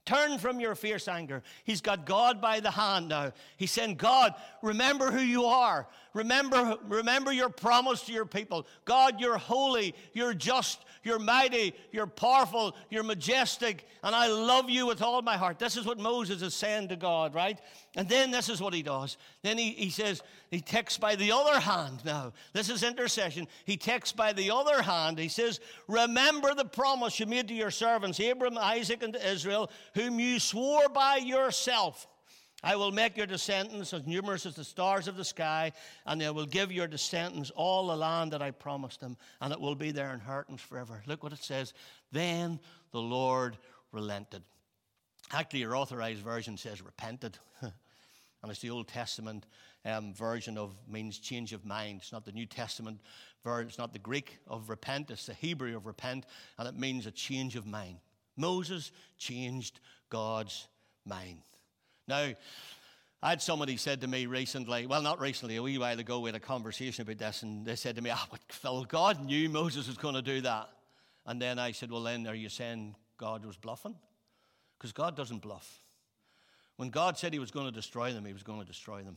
Turn 0.04 0.38
from 0.38 0.60
your 0.60 0.76
fierce 0.76 1.08
anger. 1.08 1.42
He's 1.64 1.80
got 1.80 2.06
God 2.06 2.40
by 2.40 2.60
the 2.60 2.70
hand 2.70 3.08
now. 3.08 3.32
He's 3.56 3.72
saying, 3.72 3.96
God, 3.96 4.34
remember 4.62 5.10
who 5.10 5.20
you 5.20 5.46
are. 5.46 5.88
Remember, 6.16 6.78
remember 6.88 7.30
your 7.30 7.50
promise 7.50 8.00
to 8.04 8.12
your 8.12 8.24
people. 8.24 8.66
God, 8.86 9.20
you're 9.20 9.36
holy, 9.36 9.94
you're 10.14 10.32
just, 10.32 10.82
you're 11.04 11.18
mighty, 11.18 11.74
you're 11.92 12.06
powerful, 12.06 12.74
you're 12.88 13.02
majestic, 13.02 13.86
and 14.02 14.14
I 14.14 14.28
love 14.28 14.70
you 14.70 14.86
with 14.86 15.02
all 15.02 15.20
my 15.20 15.36
heart. 15.36 15.58
This 15.58 15.76
is 15.76 15.84
what 15.84 15.98
Moses 15.98 16.40
is 16.40 16.54
saying 16.54 16.88
to 16.88 16.96
God, 16.96 17.34
right? 17.34 17.60
And 17.96 18.08
then 18.08 18.30
this 18.30 18.48
is 18.48 18.62
what 18.62 18.72
he 18.72 18.82
does. 18.82 19.18
Then 19.42 19.58
he, 19.58 19.72
he 19.72 19.90
says, 19.90 20.22
he 20.50 20.62
takes 20.62 20.96
by 20.96 21.16
the 21.16 21.32
other 21.32 21.60
hand 21.60 22.02
now. 22.02 22.32
This 22.54 22.70
is 22.70 22.82
intercession. 22.82 23.46
He 23.66 23.76
takes 23.76 24.10
by 24.10 24.32
the 24.32 24.50
other 24.50 24.80
hand. 24.80 25.18
He 25.18 25.28
says, 25.28 25.60
Remember 25.86 26.54
the 26.54 26.64
promise 26.64 27.20
you 27.20 27.26
made 27.26 27.48
to 27.48 27.54
your 27.54 27.70
servants, 27.70 28.18
Abram, 28.20 28.56
Isaac, 28.56 29.02
and 29.02 29.16
Israel, 29.16 29.70
whom 29.94 30.18
you 30.18 30.40
swore 30.40 30.88
by 30.88 31.16
yourself. 31.16 32.06
I 32.62 32.76
will 32.76 32.90
make 32.90 33.16
your 33.16 33.26
descendants 33.26 33.92
as 33.92 34.06
numerous 34.06 34.46
as 34.46 34.54
the 34.54 34.64
stars 34.64 35.08
of 35.08 35.16
the 35.16 35.24
sky, 35.24 35.72
and 36.06 36.22
I 36.22 36.30
will 36.30 36.46
give 36.46 36.72
your 36.72 36.86
descendants 36.86 37.50
all 37.50 37.88
the 37.88 37.96
land 37.96 38.32
that 38.32 38.42
I 38.42 38.50
promised 38.50 39.00
them, 39.00 39.16
and 39.40 39.52
it 39.52 39.60
will 39.60 39.74
be 39.74 39.90
their 39.90 40.12
inheritance 40.12 40.62
forever. 40.62 41.02
Look 41.06 41.22
what 41.22 41.32
it 41.32 41.42
says. 41.42 41.74
Then 42.12 42.58
the 42.92 43.00
Lord 43.00 43.58
relented. 43.92 44.42
Actually, 45.32 45.60
your 45.60 45.76
authorized 45.76 46.20
version 46.20 46.56
says 46.56 46.80
repented. 46.80 47.38
and 47.60 47.72
it's 48.52 48.60
the 48.60 48.70
Old 48.70 48.88
Testament 48.88 49.44
um, 49.84 50.14
version 50.14 50.56
of 50.56 50.74
means 50.88 51.18
change 51.18 51.52
of 51.52 51.64
mind. 51.64 52.00
It's 52.00 52.12
not 52.12 52.24
the 52.24 52.32
New 52.32 52.46
Testament 52.46 53.00
version, 53.44 53.68
it's 53.68 53.78
not 53.78 53.92
the 53.92 53.98
Greek 53.98 54.38
of 54.46 54.68
repent, 54.68 55.10
it's 55.10 55.26
the 55.26 55.34
Hebrew 55.34 55.76
of 55.76 55.86
repent, 55.86 56.26
and 56.58 56.66
it 56.68 56.76
means 56.76 57.06
a 57.06 57.10
change 57.10 57.54
of 57.56 57.66
mind. 57.66 57.98
Moses 58.36 58.92
changed 59.18 59.80
God's 60.10 60.68
mind. 61.04 61.42
Now, 62.08 62.32
I 63.22 63.30
had 63.30 63.42
somebody 63.42 63.76
said 63.76 64.02
to 64.02 64.06
me 64.06 64.26
recently, 64.26 64.86
well, 64.86 65.02
not 65.02 65.20
recently, 65.20 65.56
a 65.56 65.62
wee 65.62 65.78
while 65.78 65.98
ago, 65.98 66.20
we 66.20 66.28
had 66.28 66.36
a 66.36 66.40
conversation 66.40 67.02
about 67.02 67.18
this, 67.18 67.42
and 67.42 67.66
they 67.66 67.76
said 67.76 67.96
to 67.96 68.02
me, 68.02 68.10
oh, 68.12 68.24
but 68.30 68.40
Phil, 68.48 68.84
God 68.84 69.24
knew 69.24 69.48
Moses 69.48 69.88
was 69.88 69.96
going 69.96 70.14
to 70.14 70.22
do 70.22 70.40
that. 70.42 70.68
And 71.24 71.42
then 71.42 71.58
I 71.58 71.72
said, 71.72 71.90
well, 71.90 72.02
then 72.02 72.26
are 72.26 72.34
you 72.34 72.48
saying 72.48 72.94
God 73.18 73.44
was 73.44 73.56
bluffing? 73.56 73.96
Because 74.78 74.92
God 74.92 75.16
doesn't 75.16 75.42
bluff. 75.42 75.82
When 76.76 76.90
God 76.90 77.18
said 77.18 77.32
he 77.32 77.38
was 77.38 77.50
going 77.50 77.66
to 77.66 77.72
destroy 77.72 78.12
them, 78.12 78.24
he 78.24 78.32
was 78.32 78.42
going 78.42 78.60
to 78.60 78.66
destroy 78.66 79.02
them. 79.02 79.16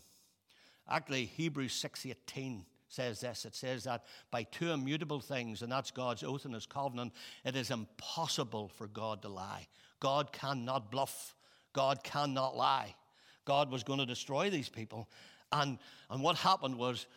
Actually, 0.89 1.25
Hebrews 1.25 1.73
6:18 1.73 2.63
says 2.87 3.19
this. 3.19 3.45
It 3.45 3.55
says 3.55 3.83
that 3.83 4.05
by 4.31 4.43
two 4.43 4.71
immutable 4.71 5.19
things, 5.19 5.61
and 5.61 5.71
that's 5.71 5.91
God's 5.91 6.23
oath 6.23 6.45
and 6.45 6.53
his 6.53 6.65
covenant, 6.65 7.13
it 7.45 7.55
is 7.55 7.69
impossible 7.69 8.69
for 8.69 8.87
God 8.87 9.21
to 9.21 9.29
lie. 9.29 9.67
God 9.99 10.31
cannot 10.31 10.89
bluff. 10.89 11.35
God 11.73 12.03
cannot 12.03 12.55
lie. 12.55 12.95
God 13.45 13.71
was 13.71 13.83
going 13.83 13.99
to 13.99 14.05
destroy 14.05 14.49
these 14.49 14.69
people. 14.69 15.09
And, 15.51 15.79
and 16.09 16.21
what 16.21 16.35
happened 16.37 16.77
was 16.77 17.07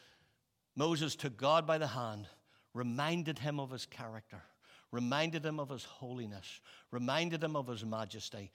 Moses 0.77 1.15
took 1.17 1.37
God 1.37 1.67
by 1.67 1.79
the 1.79 1.87
hand, 1.87 2.27
reminded 2.75 3.39
him 3.39 3.61
of 3.61 3.71
his 3.71 3.87
character, 3.87 4.43
reminded 4.91 5.45
him 5.45 5.61
of 5.61 5.69
his 5.69 5.85
holiness, 5.85 6.61
reminded 6.91 7.43
him 7.43 7.57
of 7.57 7.67
his 7.67 7.85
majesty, 7.85 8.51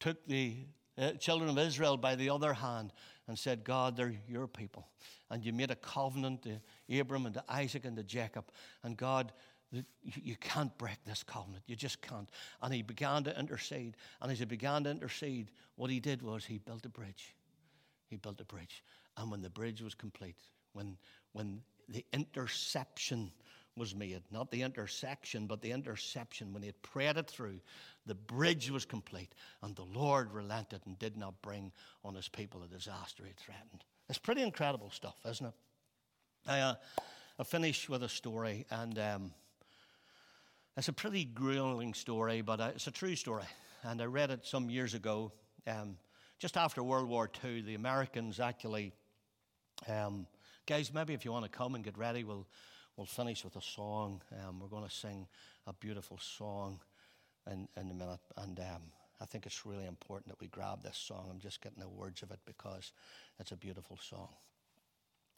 took 0.00 0.24
the 0.26 0.56
uh, 0.98 1.12
children 1.12 1.48
of 1.48 1.58
Israel 1.58 1.96
by 1.96 2.14
the 2.14 2.30
other 2.30 2.52
hand 2.52 2.92
and 3.28 3.38
said, 3.38 3.62
God, 3.64 3.96
they're 3.96 4.14
your 4.28 4.48
people. 4.48 4.88
And 5.30 5.44
you 5.44 5.52
made 5.52 5.70
a 5.70 5.76
covenant 5.76 6.42
to 6.42 7.00
Abram 7.00 7.26
and 7.26 7.34
to 7.34 7.44
Isaac 7.48 7.84
and 7.84 7.96
to 7.96 8.02
Jacob. 8.02 8.46
And 8.82 8.96
God, 8.96 9.32
you 9.70 10.36
can't 10.40 10.76
break 10.78 10.98
this 11.06 11.22
covenant. 11.22 11.62
You 11.66 11.76
just 11.76 12.02
can't. 12.02 12.28
And 12.62 12.74
he 12.74 12.82
began 12.82 13.24
to 13.24 13.38
intercede. 13.38 13.96
And 14.20 14.32
as 14.32 14.40
he 14.40 14.44
began 14.44 14.84
to 14.84 14.90
intercede, 14.90 15.50
what 15.76 15.90
he 15.90 16.00
did 16.00 16.22
was 16.22 16.44
he 16.44 16.58
built 16.58 16.84
a 16.86 16.88
bridge. 16.88 17.34
He 18.08 18.16
built 18.16 18.40
a 18.40 18.44
bridge. 18.44 18.82
And 19.16 19.30
when 19.30 19.42
the 19.42 19.50
bridge 19.50 19.80
was 19.80 19.94
complete, 19.94 20.36
when, 20.72 20.96
when 21.32 21.62
the 21.88 22.04
interception 22.12 23.30
was 23.76 23.94
made, 23.94 24.22
not 24.30 24.50
the 24.50 24.62
intersection, 24.62 25.46
but 25.46 25.62
the 25.62 25.70
interception, 25.70 26.52
when 26.52 26.62
he 26.62 26.66
had 26.66 26.82
prayed 26.82 27.16
it 27.16 27.28
through, 27.28 27.60
the 28.06 28.14
bridge 28.14 28.70
was 28.70 28.84
complete, 28.84 29.34
and 29.62 29.76
the 29.76 29.84
Lord 29.84 30.32
relented 30.32 30.80
and 30.86 30.98
did 30.98 31.16
not 31.16 31.40
bring 31.42 31.70
on 32.04 32.14
his 32.14 32.28
people 32.28 32.62
a 32.62 32.66
disaster 32.66 33.24
he 33.24 33.32
threatened. 33.36 33.84
It's 34.08 34.18
pretty 34.18 34.42
incredible 34.42 34.90
stuff, 34.90 35.16
isn't 35.28 35.46
it? 35.46 35.54
I, 36.46 36.60
uh, 36.60 36.74
I 37.38 37.44
finish 37.44 37.88
with 37.88 38.02
a 38.02 38.08
story, 38.08 38.66
and 38.70 38.98
um, 38.98 39.32
it's 40.76 40.88
a 40.88 40.92
pretty 40.92 41.24
grueling 41.24 41.94
story, 41.94 42.42
but 42.42 42.60
uh, 42.60 42.70
it's 42.74 42.86
a 42.86 42.92
true 42.92 43.16
story. 43.16 43.44
And 43.82 44.00
I 44.00 44.04
read 44.04 44.30
it 44.30 44.46
some 44.46 44.70
years 44.70 44.94
ago. 44.94 45.32
Um, 45.66 45.96
just 46.38 46.56
after 46.56 46.82
World 46.82 47.08
War 47.08 47.28
II, 47.44 47.62
the 47.62 47.74
Americans 47.74 48.40
actually, 48.40 48.92
um, 49.88 50.26
guys, 50.66 50.92
maybe 50.92 51.12
if 51.12 51.24
you 51.24 51.32
want 51.32 51.44
to 51.44 51.50
come 51.50 51.74
and 51.74 51.84
get 51.84 51.98
ready, 51.98 52.24
we'll, 52.24 52.46
we'll 52.96 53.06
finish 53.06 53.44
with 53.44 53.56
a 53.56 53.62
song. 53.62 54.22
Um, 54.32 54.60
we're 54.60 54.68
going 54.68 54.88
to 54.88 54.94
sing 54.94 55.26
a 55.66 55.72
beautiful 55.72 56.18
song 56.18 56.80
in, 57.50 57.68
in 57.76 57.90
a 57.90 57.94
minute. 57.94 58.20
And 58.36 58.58
um, 58.60 58.82
I 59.20 59.26
think 59.26 59.46
it's 59.46 59.66
really 59.66 59.86
important 59.86 60.28
that 60.28 60.40
we 60.40 60.46
grab 60.46 60.82
this 60.82 60.96
song. 60.96 61.28
I'm 61.30 61.40
just 61.40 61.60
getting 61.60 61.80
the 61.80 61.88
words 61.88 62.22
of 62.22 62.30
it 62.30 62.40
because 62.46 62.92
it's 63.38 63.52
a 63.52 63.56
beautiful 63.56 63.98
song. 64.00 64.28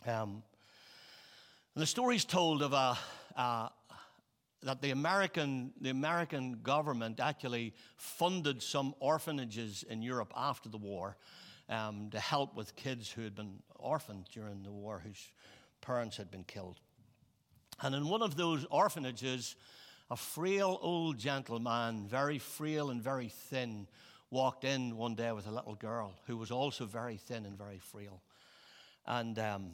Um, 0.06 0.42
the 1.74 1.86
story's 1.86 2.24
told 2.24 2.62
of 2.62 2.74
a, 2.74 2.98
a, 3.36 3.70
that 4.62 4.80
the 4.80 4.90
American, 4.90 5.72
the 5.80 5.90
American 5.90 6.60
government 6.62 7.20
actually 7.20 7.74
funded 7.96 8.62
some 8.62 8.94
orphanages 9.00 9.84
in 9.88 10.02
Europe 10.02 10.32
after 10.36 10.68
the 10.68 10.78
war 10.78 11.16
um, 11.68 12.08
to 12.10 12.20
help 12.20 12.54
with 12.54 12.76
kids 12.76 13.10
who 13.10 13.22
had 13.22 13.34
been 13.34 13.58
orphaned 13.76 14.26
during 14.32 14.62
the 14.62 14.70
war, 14.70 15.02
whose 15.04 15.30
parents 15.80 16.16
had 16.16 16.30
been 16.30 16.44
killed. 16.44 16.78
And 17.82 17.94
in 17.94 18.08
one 18.08 18.22
of 18.22 18.36
those 18.36 18.64
orphanages, 18.70 19.56
a 20.10 20.16
frail 20.16 20.78
old 20.80 21.18
gentleman, 21.18 22.06
very 22.06 22.38
frail 22.38 22.90
and 22.90 23.02
very 23.02 23.28
thin, 23.28 23.88
walked 24.30 24.64
in 24.64 24.96
one 24.96 25.14
day 25.14 25.32
with 25.32 25.46
a 25.46 25.50
little 25.50 25.74
girl 25.74 26.14
who 26.26 26.36
was 26.36 26.50
also 26.50 26.86
very 26.86 27.16
thin 27.16 27.44
and 27.44 27.58
very 27.58 27.78
frail. 27.78 28.22
And 29.06 29.38
um, 29.38 29.70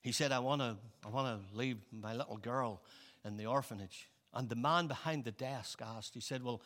he 0.00 0.12
said, 0.12 0.32
I 0.32 0.40
want 0.40 0.60
to 0.60 0.76
I 1.04 1.10
wanna 1.10 1.40
leave 1.54 1.78
my 1.92 2.14
little 2.14 2.36
girl 2.36 2.82
in 3.28 3.36
the 3.36 3.46
orphanage. 3.46 4.10
And 4.34 4.48
the 4.48 4.56
man 4.56 4.86
behind 4.88 5.24
the 5.24 5.32
desk 5.32 5.80
asked, 5.82 6.14
he 6.14 6.20
said, 6.20 6.42
Well, 6.42 6.62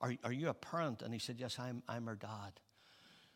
are, 0.00 0.14
are 0.24 0.32
you 0.32 0.48
a 0.48 0.54
parent? 0.54 1.02
And 1.02 1.12
he 1.12 1.18
said, 1.18 1.36
Yes, 1.38 1.58
I'm, 1.58 1.82
I'm 1.88 2.06
her 2.06 2.14
dad. 2.14 2.60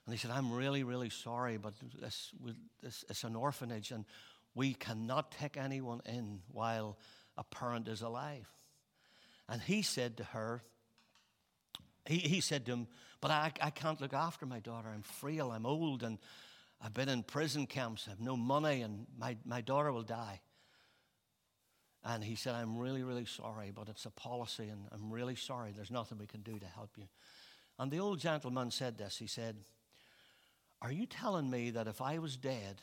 And 0.04 0.14
he 0.14 0.18
said, 0.18 0.30
I'm 0.30 0.52
really, 0.52 0.84
really 0.84 1.10
sorry, 1.10 1.56
but 1.56 1.74
this, 2.00 2.32
this, 2.80 3.04
it's 3.08 3.24
an 3.24 3.34
orphanage 3.34 3.90
and 3.90 4.04
we 4.54 4.72
cannot 4.72 5.32
take 5.32 5.56
anyone 5.56 6.00
in 6.06 6.40
while 6.50 6.96
a 7.36 7.44
parent 7.44 7.88
is 7.88 8.02
alive. 8.02 8.48
And 9.48 9.60
he 9.60 9.82
said 9.82 10.16
to 10.16 10.24
her, 10.24 10.62
he, 12.06 12.18
he 12.18 12.40
said 12.40 12.64
to 12.66 12.72
him, 12.72 12.86
But 13.20 13.30
I, 13.30 13.52
I 13.60 13.70
can't 13.70 14.00
look 14.00 14.14
after 14.14 14.46
my 14.46 14.60
daughter. 14.60 14.88
I'm 14.88 15.02
frail, 15.02 15.50
I'm 15.50 15.66
old, 15.66 16.02
and 16.02 16.18
I've 16.80 16.94
been 16.94 17.08
in 17.08 17.22
prison 17.22 17.66
camps, 17.66 18.04
I 18.06 18.10
have 18.10 18.20
no 18.20 18.36
money, 18.36 18.82
and 18.82 19.06
my, 19.18 19.36
my 19.44 19.60
daughter 19.60 19.92
will 19.92 20.02
die. 20.02 20.40
And 22.08 22.22
he 22.22 22.36
said, 22.36 22.54
I'm 22.54 22.78
really, 22.78 23.02
really 23.02 23.24
sorry, 23.24 23.72
but 23.74 23.88
it's 23.88 24.06
a 24.06 24.10
policy, 24.10 24.68
and 24.68 24.86
I'm 24.92 25.10
really 25.10 25.34
sorry. 25.34 25.72
There's 25.74 25.90
nothing 25.90 26.18
we 26.18 26.28
can 26.28 26.40
do 26.42 26.56
to 26.56 26.66
help 26.66 26.90
you. 26.96 27.02
And 27.80 27.90
the 27.90 27.98
old 27.98 28.20
gentleman 28.20 28.70
said 28.70 28.96
this 28.96 29.18
He 29.18 29.26
said, 29.26 29.56
Are 30.80 30.92
you 30.92 31.06
telling 31.06 31.50
me 31.50 31.70
that 31.70 31.88
if 31.88 32.00
I 32.00 32.18
was 32.18 32.36
dead, 32.36 32.80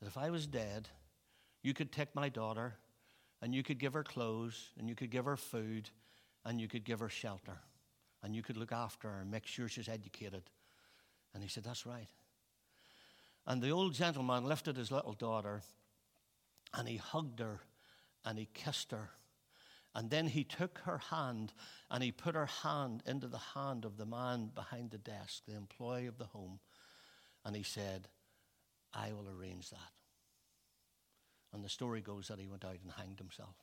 that 0.00 0.06
if 0.06 0.16
I 0.16 0.30
was 0.30 0.46
dead, 0.46 0.88
you 1.64 1.74
could 1.74 1.90
take 1.90 2.14
my 2.14 2.28
daughter 2.28 2.74
and 3.42 3.52
you 3.52 3.64
could 3.64 3.78
give 3.78 3.94
her 3.94 4.04
clothes 4.04 4.70
and 4.78 4.88
you 4.88 4.94
could 4.94 5.10
give 5.10 5.24
her 5.24 5.36
food 5.36 5.90
and 6.44 6.60
you 6.60 6.68
could 6.68 6.84
give 6.84 7.00
her 7.00 7.08
shelter 7.08 7.58
and 8.22 8.36
you 8.36 8.42
could 8.42 8.56
look 8.56 8.70
after 8.70 9.08
her 9.08 9.20
and 9.20 9.32
make 9.32 9.46
sure 9.46 9.66
she's 9.66 9.88
educated. 9.88 10.44
And 11.34 11.42
he 11.42 11.48
said, 11.48 11.64
That's 11.64 11.86
right. 11.86 12.08
And 13.48 13.60
the 13.60 13.70
old 13.70 13.94
gentleman 13.94 14.44
lifted 14.44 14.76
his 14.76 14.92
little 14.92 15.14
daughter 15.14 15.62
and 16.76 16.88
he 16.88 16.96
hugged 16.96 17.40
her 17.40 17.60
and 18.24 18.38
he 18.38 18.48
kissed 18.52 18.90
her. 18.90 19.10
And 19.94 20.10
then 20.10 20.26
he 20.26 20.42
took 20.42 20.78
her 20.84 20.98
hand 20.98 21.52
and 21.90 22.02
he 22.02 22.10
put 22.10 22.34
her 22.34 22.46
hand 22.46 23.02
into 23.06 23.28
the 23.28 23.38
hand 23.38 23.84
of 23.84 23.96
the 23.96 24.06
man 24.06 24.50
behind 24.54 24.90
the 24.90 24.98
desk, 24.98 25.44
the 25.46 25.54
employee 25.54 26.06
of 26.06 26.18
the 26.18 26.24
home. 26.24 26.58
And 27.44 27.54
he 27.54 27.62
said, 27.62 28.08
I 28.92 29.12
will 29.12 29.28
arrange 29.28 29.70
that. 29.70 29.92
And 31.52 31.64
the 31.64 31.68
story 31.68 32.00
goes 32.00 32.28
that 32.28 32.40
he 32.40 32.48
went 32.48 32.64
out 32.64 32.78
and 32.82 32.90
hanged 32.90 33.20
himself. 33.20 33.54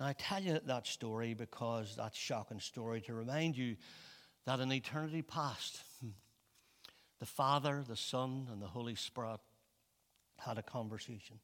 Now, 0.00 0.06
I 0.06 0.12
tell 0.14 0.42
you 0.42 0.58
that 0.66 0.88
story 0.88 1.34
because 1.34 1.94
that 1.96 2.16
shocking 2.16 2.58
story 2.58 3.00
to 3.02 3.14
remind 3.14 3.56
you 3.56 3.76
that 4.44 4.58
in 4.58 4.72
eternity 4.72 5.22
past, 5.22 5.82
the 7.20 7.26
Father, 7.26 7.84
the 7.86 7.96
Son, 7.96 8.48
and 8.50 8.60
the 8.60 8.66
Holy 8.66 8.96
Spirit 8.96 9.38
had 10.44 10.58
a 10.58 10.62
conversation. 10.62 11.38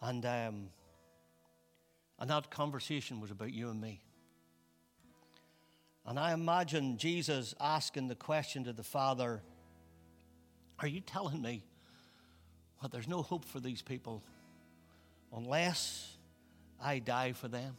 And, 0.00 0.24
um, 0.24 0.68
and 2.18 2.30
that 2.30 2.50
conversation 2.50 3.20
was 3.20 3.30
about 3.30 3.52
you 3.52 3.70
and 3.70 3.80
me. 3.80 4.00
And 6.06 6.18
I 6.18 6.32
imagine 6.32 6.98
Jesus 6.98 7.54
asking 7.60 8.08
the 8.08 8.14
question 8.14 8.64
to 8.64 8.72
the 8.72 8.82
Father 8.82 9.42
Are 10.80 10.88
you 10.88 11.00
telling 11.00 11.40
me 11.40 11.64
that 12.82 12.90
there's 12.90 13.08
no 13.08 13.22
hope 13.22 13.44
for 13.44 13.60
these 13.60 13.80
people 13.80 14.22
unless 15.34 16.16
I 16.82 16.98
die 16.98 17.32
for 17.32 17.48
them? 17.48 17.76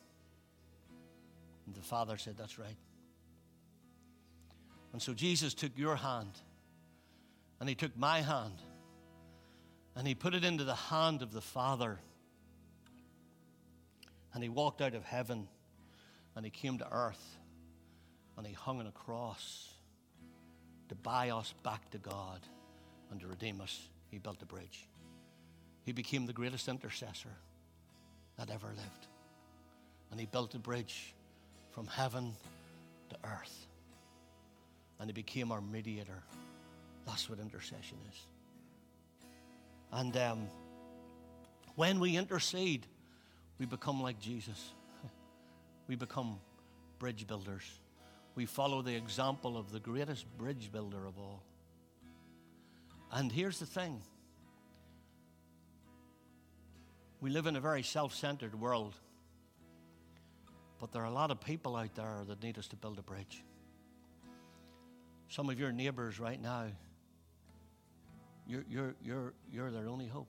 And 1.68 1.76
the 1.76 1.82
Father 1.82 2.18
said, 2.18 2.36
That's 2.38 2.58
right. 2.58 2.78
And 4.94 5.02
so 5.02 5.13
Jesus 5.13 5.54
took 5.54 5.78
your 5.78 5.98
hand 5.98 6.32
and 7.60 7.70
he 7.70 7.76
took 7.76 7.96
my 7.98 8.22
hand 8.22 8.54
and 9.95 10.08
he 10.08 10.13
put 10.13 10.36
it 10.36 10.43
into 10.43 10.63
the 10.63 10.75
hand 10.75 11.21
of 11.21 11.31
the 11.31 11.41
Father. 11.41 11.99
And 14.34 14.43
he 14.43 14.49
walked 14.49 14.81
out 14.81 14.93
of 14.93 15.03
heaven 15.03 15.47
and 16.36 16.43
he 16.43 16.51
came 16.51 16.77
to 16.79 16.91
earth 16.91 17.38
and 18.38 18.45
he 18.45 18.53
hung 18.53 18.81
on 18.81 18.88
a 18.88 18.91
cross 18.91 19.69
to 20.89 20.95
buy 20.95 21.29
us 21.29 21.53
back 21.63 21.89
to 21.91 21.97
God 21.97 22.41
and 23.10 23.19
to 23.21 23.27
redeem 23.27 23.62
us. 23.62 23.88
He 24.12 24.17
built 24.17 24.41
a 24.41 24.45
bridge. 24.45 24.88
He 25.84 25.93
became 25.93 26.25
the 26.25 26.34
greatest 26.34 26.67
intercessor 26.67 27.29
that 28.38 28.49
ever 28.49 28.67
lived. 28.67 29.08
And 30.12 30.19
he 30.19 30.25
built 30.25 30.53
a 30.55 30.60
bridge 30.60 31.13
from 31.71 31.88
heaven 31.88 32.34
to 33.10 33.15
earth. 33.23 33.67
And 34.99 35.10
he 35.10 35.13
became 35.13 35.51
our 35.51 35.62
mediator. 35.62 36.23
That's 37.05 37.29
what 37.29 37.39
intercession 37.39 37.97
is. 38.10 38.35
And 39.95 40.15
um, 40.17 40.49
when 41.75 42.01
we 42.01 42.17
intercede, 42.17 42.86
we 43.58 43.65
become 43.65 44.01
like 44.01 44.19
Jesus. 44.19 44.73
We 45.88 45.95
become 45.95 46.39
bridge 46.97 47.27
builders. 47.27 47.63
We 48.34 48.47
follow 48.47 48.81
the 48.81 48.95
example 48.95 49.55
of 49.55 49.71
the 49.71 49.79
greatest 49.79 50.25
bridge 50.36 50.71
builder 50.71 51.05
of 51.05 51.17
all. 51.19 51.43
And 53.12 53.31
here's 53.31 53.60
the 53.60 53.67
thing 53.67 54.01
we 57.21 57.29
live 57.29 57.45
in 57.45 57.55
a 57.55 57.62
very 57.62 57.84
self 57.84 58.13
centered 58.13 58.60
world, 58.60 58.95
but 60.79 60.91
there 60.91 61.03
are 61.03 61.05
a 61.05 61.12
lot 61.12 61.31
of 61.31 61.39
people 61.39 61.75
out 61.75 61.95
there 61.95 62.23
that 62.27 62.43
need 62.43 62.58
us 62.58 62.67
to 62.69 62.75
build 62.75 62.99
a 62.99 63.03
bridge. 63.03 63.43
Some 65.29 65.49
of 65.49 65.58
your 65.60 65.71
neighbors 65.71 66.19
right 66.19 66.41
now, 66.41 66.65
you're, 68.47 68.65
you're, 68.69 68.95
you're, 69.03 69.34
you're 69.51 69.71
their 69.71 69.88
only 69.88 70.08
hope. 70.08 70.27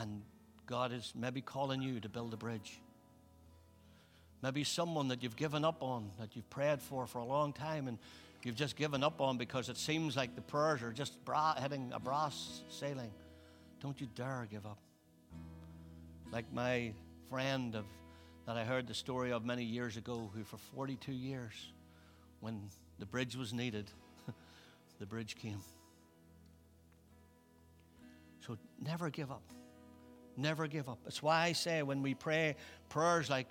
And 0.00 0.22
God 0.66 0.92
is 0.92 1.12
maybe 1.14 1.40
calling 1.40 1.82
you 1.82 2.00
to 2.00 2.08
build 2.08 2.32
a 2.34 2.36
bridge. 2.36 2.80
Maybe 4.42 4.64
someone 4.64 5.08
that 5.08 5.22
you've 5.22 5.36
given 5.36 5.64
up 5.64 5.82
on, 5.82 6.10
that 6.18 6.34
you've 6.34 6.48
prayed 6.50 6.82
for 6.82 7.06
for 7.06 7.18
a 7.18 7.24
long 7.24 7.52
time, 7.52 7.88
and 7.88 7.98
you've 8.42 8.56
just 8.56 8.76
given 8.76 9.04
up 9.04 9.20
on 9.20 9.38
because 9.38 9.68
it 9.68 9.76
seems 9.76 10.16
like 10.16 10.34
the 10.34 10.40
prayers 10.40 10.82
are 10.82 10.92
just 10.92 11.24
bra- 11.24 11.54
a 11.56 12.00
brass 12.00 12.62
ceiling. 12.68 13.10
Don't 13.80 14.00
you 14.00 14.08
dare 14.14 14.46
give 14.50 14.66
up. 14.66 14.78
Like 16.32 16.52
my 16.52 16.92
friend 17.30 17.74
of, 17.76 17.84
that 18.46 18.56
I 18.56 18.64
heard 18.64 18.88
the 18.88 18.94
story 18.94 19.32
of 19.32 19.44
many 19.44 19.62
years 19.62 19.96
ago, 19.96 20.30
who 20.34 20.42
for 20.42 20.56
42 20.56 21.12
years, 21.12 21.72
when 22.40 22.68
the 22.98 23.06
bridge 23.06 23.36
was 23.36 23.52
needed, 23.52 23.90
the 25.02 25.06
bridge 25.06 25.34
came. 25.34 25.58
So 28.46 28.56
never 28.80 29.10
give 29.10 29.32
up. 29.32 29.42
Never 30.36 30.68
give 30.68 30.88
up. 30.88 31.00
That's 31.02 31.20
why 31.20 31.42
I 31.42 31.52
say 31.54 31.82
when 31.82 32.02
we 32.02 32.14
pray 32.14 32.54
prayers 32.88 33.28
like, 33.28 33.48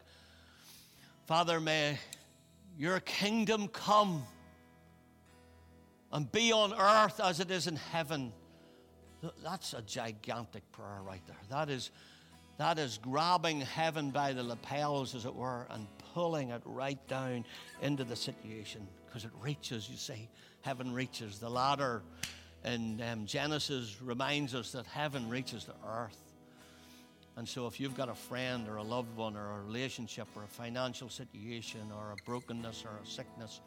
Father, 1.26 1.60
may 1.60 1.98
your 2.78 3.02
kingdom 3.02 3.68
come 3.68 4.24
and 6.14 6.32
be 6.32 6.54
on 6.54 6.74
earth 6.74 7.20
as 7.20 7.42
it 7.42 7.52
is 7.52 7.68
in 7.68 7.76
heaven. 7.76 8.32
That's 9.44 9.74
a 9.74 9.82
gigantic 9.82 10.64
prayer 10.72 11.02
right 11.06 11.22
there. 11.28 11.36
That 11.50 11.70
is, 11.70 11.92
that 12.62 12.78
is 12.78 13.00
grabbing 13.00 13.60
heaven 13.60 14.12
by 14.12 14.34
the 14.34 14.44
lapels, 14.44 15.16
as 15.16 15.26
it 15.26 15.34
were, 15.34 15.66
and 15.72 15.88
pulling 16.14 16.52
it 16.52 16.62
right 16.64 17.00
down 17.08 17.44
into 17.82 18.04
the 18.04 18.16
situation 18.16 18.88
because 19.08 19.26
it 19.26 19.32
reaches, 19.42 19.90
you 19.90 19.98
see, 19.98 20.30
heaven 20.62 20.94
reaches. 20.94 21.40
The 21.40 21.50
ladder 21.50 22.04
in 22.64 23.02
um, 23.02 23.26
Genesis 23.26 24.00
reminds 24.00 24.54
us 24.54 24.74
that 24.74 24.86
heaven 24.86 25.28
reaches 25.28 25.66
the 25.66 25.74
earth. 25.88 26.20
And 27.36 27.50
so, 27.50 27.66
if 27.66 27.80
you've 27.80 27.98
got 27.98 28.10
a 28.10 28.14
friend 28.14 28.68
or 28.70 28.76
a 28.76 28.84
loved 28.84 29.18
one 29.18 29.36
or 29.36 29.54
a 29.54 29.62
relationship 29.64 30.28
or 30.36 30.44
a 30.44 30.48
financial 30.48 31.10
situation 31.10 31.92
or 31.98 32.12
a 32.12 32.16
brokenness 32.26 32.84
or 32.86 32.92
a 33.04 33.08
sickness, 33.08 33.62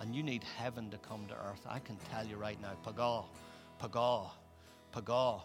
and 0.00 0.14
you 0.14 0.22
need 0.22 0.44
heaven 0.58 0.90
to 0.90 0.98
come 0.98 1.24
to 1.28 1.34
earth, 1.34 1.64
I 1.66 1.78
can 1.78 1.96
tell 2.12 2.26
you 2.26 2.36
right 2.36 2.60
now, 2.60 2.74
Paga, 2.82 3.22
Paga, 3.78 4.28
Paga, 4.92 5.40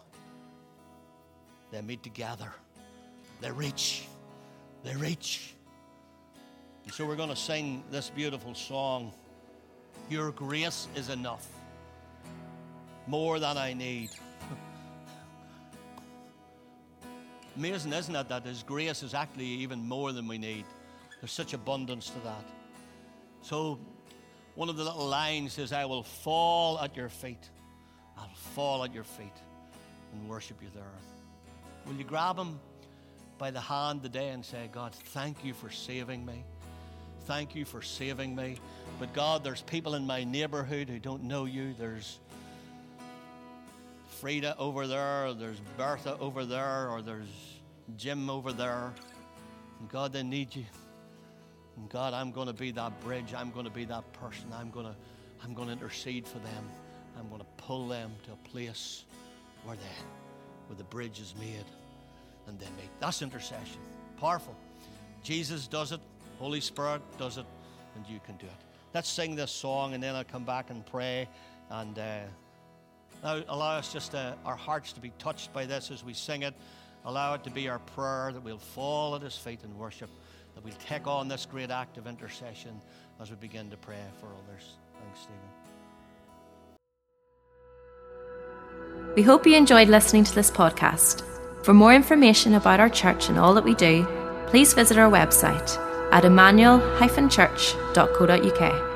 they 1.70 1.80
meet 1.80 2.02
together. 2.02 2.52
They 3.40 3.50
reach. 3.50 4.04
They 4.84 4.94
reach. 4.96 5.54
And 6.84 6.92
so, 6.92 7.06
we're 7.06 7.16
going 7.16 7.30
to 7.30 7.36
sing 7.36 7.82
this 7.90 8.10
beautiful 8.10 8.54
song 8.54 9.12
Your 10.08 10.32
grace 10.32 10.88
is 10.94 11.08
enough, 11.08 11.46
more 13.06 13.38
than 13.38 13.56
I 13.56 13.72
need. 13.72 14.10
Amazing, 17.56 17.92
isn't 17.92 18.14
it, 18.14 18.28
that 18.28 18.44
His 18.44 18.62
grace 18.62 19.02
is 19.02 19.14
actually 19.14 19.46
even 19.46 19.80
more 19.80 20.12
than 20.12 20.26
we 20.26 20.38
need? 20.38 20.64
There's 21.20 21.32
such 21.32 21.54
abundance 21.54 22.10
to 22.10 22.18
that. 22.20 22.44
So, 23.42 23.78
one 24.54 24.68
of 24.68 24.76
the 24.76 24.84
little 24.84 25.06
lines 25.06 25.54
says, 25.54 25.72
I 25.72 25.84
will 25.84 26.02
fall 26.02 26.78
at 26.80 26.96
your 26.96 27.08
feet. 27.08 27.48
I'll 28.18 28.34
fall 28.54 28.84
at 28.84 28.92
your 28.92 29.04
feet 29.04 29.32
and 30.12 30.28
worship 30.28 30.62
you 30.62 30.68
there. 30.74 30.84
Will 31.86 31.94
you 31.94 32.04
grab 32.04 32.38
Him 32.38 32.58
by 33.40 33.50
the 33.50 33.60
hand 33.60 34.02
today 34.02 34.28
and 34.28 34.44
say, 34.44 34.68
God, 34.70 34.94
thank 34.94 35.42
you 35.42 35.54
for 35.54 35.70
saving 35.70 36.26
me? 36.26 36.44
Thank 37.24 37.54
you 37.54 37.64
for 37.64 37.80
saving 37.80 38.36
me. 38.36 38.58
But 38.98 39.14
God, 39.14 39.42
there's 39.42 39.62
people 39.62 39.94
in 39.94 40.06
my 40.06 40.24
neighborhood 40.24 40.90
who 40.90 40.98
don't 40.98 41.24
know 41.24 41.46
you. 41.46 41.74
There's 41.78 42.18
Frida 44.20 44.58
over 44.58 44.86
there, 44.86 45.32
there's 45.32 45.58
Bertha 45.78 46.18
over 46.20 46.44
there, 46.44 46.90
or 46.90 47.00
there's 47.00 47.30
Jim 47.96 48.28
over 48.28 48.52
there. 48.52 48.92
And 49.80 49.88
God, 49.88 50.12
they 50.12 50.22
need 50.22 50.54
you. 50.54 50.66
And 51.78 51.88
God, 51.88 52.12
I'm 52.12 52.32
going 52.32 52.48
to 52.48 52.52
be 52.52 52.72
that 52.72 53.00
bridge. 53.00 53.32
I'm 53.34 53.50
going 53.52 53.64
to 53.64 53.72
be 53.72 53.86
that 53.86 54.12
person. 54.12 54.52
I'm 54.52 54.70
going 54.70 54.84
to, 54.84 54.94
I'm 55.42 55.54
going 55.54 55.68
to 55.68 55.72
intercede 55.72 56.28
for 56.28 56.40
them. 56.40 56.68
I'm 57.18 57.28
going 57.30 57.40
to 57.40 57.46
pull 57.56 57.88
them 57.88 58.12
to 58.24 58.32
a 58.32 58.48
place 58.50 59.06
where 59.64 59.76
they, 59.76 59.82
where 60.66 60.76
the 60.76 60.84
bridge 60.84 61.20
is 61.20 61.34
made, 61.40 61.64
and 62.50 62.58
they 62.58 62.66
meet. 62.76 62.90
That's 62.98 63.22
intercession. 63.22 63.80
Powerful. 64.18 64.54
Jesus 65.22 65.66
does 65.66 65.92
it. 65.92 66.00
Holy 66.38 66.60
Spirit 66.60 67.00
does 67.18 67.38
it, 67.38 67.46
and 67.96 68.06
you 68.06 68.20
can 68.26 68.36
do 68.36 68.46
it. 68.46 68.52
Let's 68.92 69.08
sing 69.08 69.36
this 69.36 69.50
song, 69.50 69.94
and 69.94 70.02
then 70.02 70.14
I'll 70.14 70.24
come 70.24 70.44
back 70.44 70.70
and 70.70 70.84
pray 70.84 71.28
and. 71.70 71.98
Uh, 71.98 72.18
now, 73.22 73.42
allow 73.48 73.76
us 73.76 73.92
just 73.92 74.14
uh, 74.14 74.32
our 74.46 74.56
hearts 74.56 74.94
to 74.94 75.00
be 75.00 75.12
touched 75.18 75.52
by 75.52 75.66
this 75.66 75.90
as 75.90 76.02
we 76.02 76.14
sing 76.14 76.42
it. 76.42 76.54
Allow 77.04 77.34
it 77.34 77.44
to 77.44 77.50
be 77.50 77.68
our 77.68 77.78
prayer 77.78 78.30
that 78.32 78.42
we'll 78.42 78.58
fall 78.58 79.14
at 79.14 79.22
His 79.22 79.36
feet 79.36 79.62
and 79.62 79.78
worship, 79.78 80.08
that 80.54 80.64
we'll 80.64 80.72
take 80.86 81.06
on 81.06 81.28
this 81.28 81.46
great 81.46 81.70
act 81.70 81.98
of 81.98 82.06
intercession 82.06 82.80
as 83.20 83.30
we 83.30 83.36
begin 83.36 83.68
to 83.70 83.76
pray 83.76 83.98
for 84.20 84.26
others. 84.26 84.76
Thanks, 85.02 85.20
Stephen. 85.20 85.38
We 89.16 89.22
hope 89.22 89.46
you 89.46 89.56
enjoyed 89.56 89.88
listening 89.88 90.24
to 90.24 90.34
this 90.34 90.50
podcast. 90.50 91.39
For 91.62 91.74
more 91.74 91.94
information 91.94 92.54
about 92.54 92.80
our 92.80 92.88
church 92.88 93.28
and 93.28 93.38
all 93.38 93.52
that 93.54 93.64
we 93.64 93.74
do, 93.74 94.06
please 94.46 94.72
visit 94.72 94.96
our 94.98 95.10
website 95.10 95.76
at 96.10 96.24
emmanuel-church.co.uk. 96.24 98.89